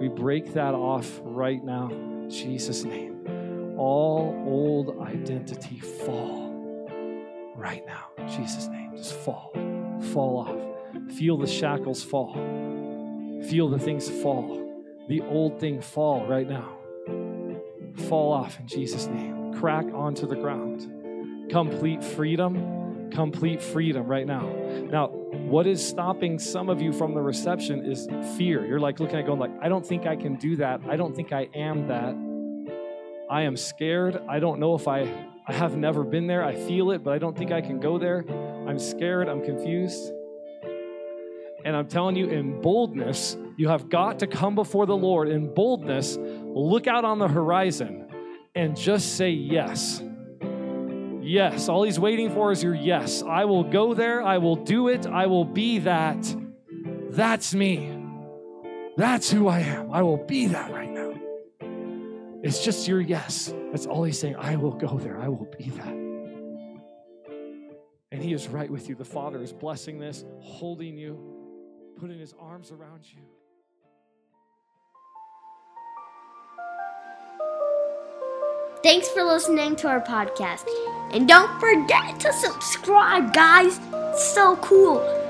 [0.00, 1.92] We break that off right now.
[2.28, 3.76] Jesus' name.
[3.78, 6.43] All old identity fall
[7.64, 8.10] right now.
[8.18, 8.94] In Jesus' name.
[8.94, 9.50] Just fall.
[10.12, 11.12] Fall off.
[11.16, 12.34] Feel the shackles fall.
[13.48, 14.60] Feel the things fall.
[15.08, 16.76] The old thing fall right now.
[18.08, 19.54] Fall off in Jesus' name.
[19.54, 21.50] Crack onto the ground.
[21.50, 23.10] Complete freedom.
[23.10, 24.46] Complete freedom right now.
[24.90, 28.06] Now, what is stopping some of you from the reception is
[28.36, 28.66] fear.
[28.66, 30.82] You're like looking at going like, I don't think I can do that.
[30.86, 32.14] I don't think I am that.
[33.30, 34.20] I am scared.
[34.28, 36.42] I don't know if I I have never been there.
[36.42, 38.24] I feel it, but I don't think I can go there.
[38.66, 39.28] I'm scared.
[39.28, 40.12] I'm confused.
[41.64, 45.52] And I'm telling you, in boldness, you have got to come before the Lord in
[45.52, 48.08] boldness, look out on the horizon,
[48.54, 50.02] and just say yes.
[51.20, 51.68] Yes.
[51.68, 53.22] All he's waiting for is your yes.
[53.22, 54.22] I will go there.
[54.22, 55.06] I will do it.
[55.06, 56.36] I will be that.
[57.10, 57.98] That's me.
[58.96, 59.90] That's who I am.
[59.90, 60.93] I will be that right now.
[62.44, 63.54] It's just your yes.
[63.72, 64.36] That's all he's saying.
[64.36, 65.18] I will go there.
[65.18, 65.94] I will be that.
[68.12, 68.94] And he is right with you.
[68.94, 71.18] The Father is blessing this, holding you,
[71.98, 73.22] putting his arms around you.
[78.82, 80.68] Thanks for listening to our podcast.
[81.12, 83.80] And don't forget to subscribe, guys.
[84.12, 85.23] It's so cool.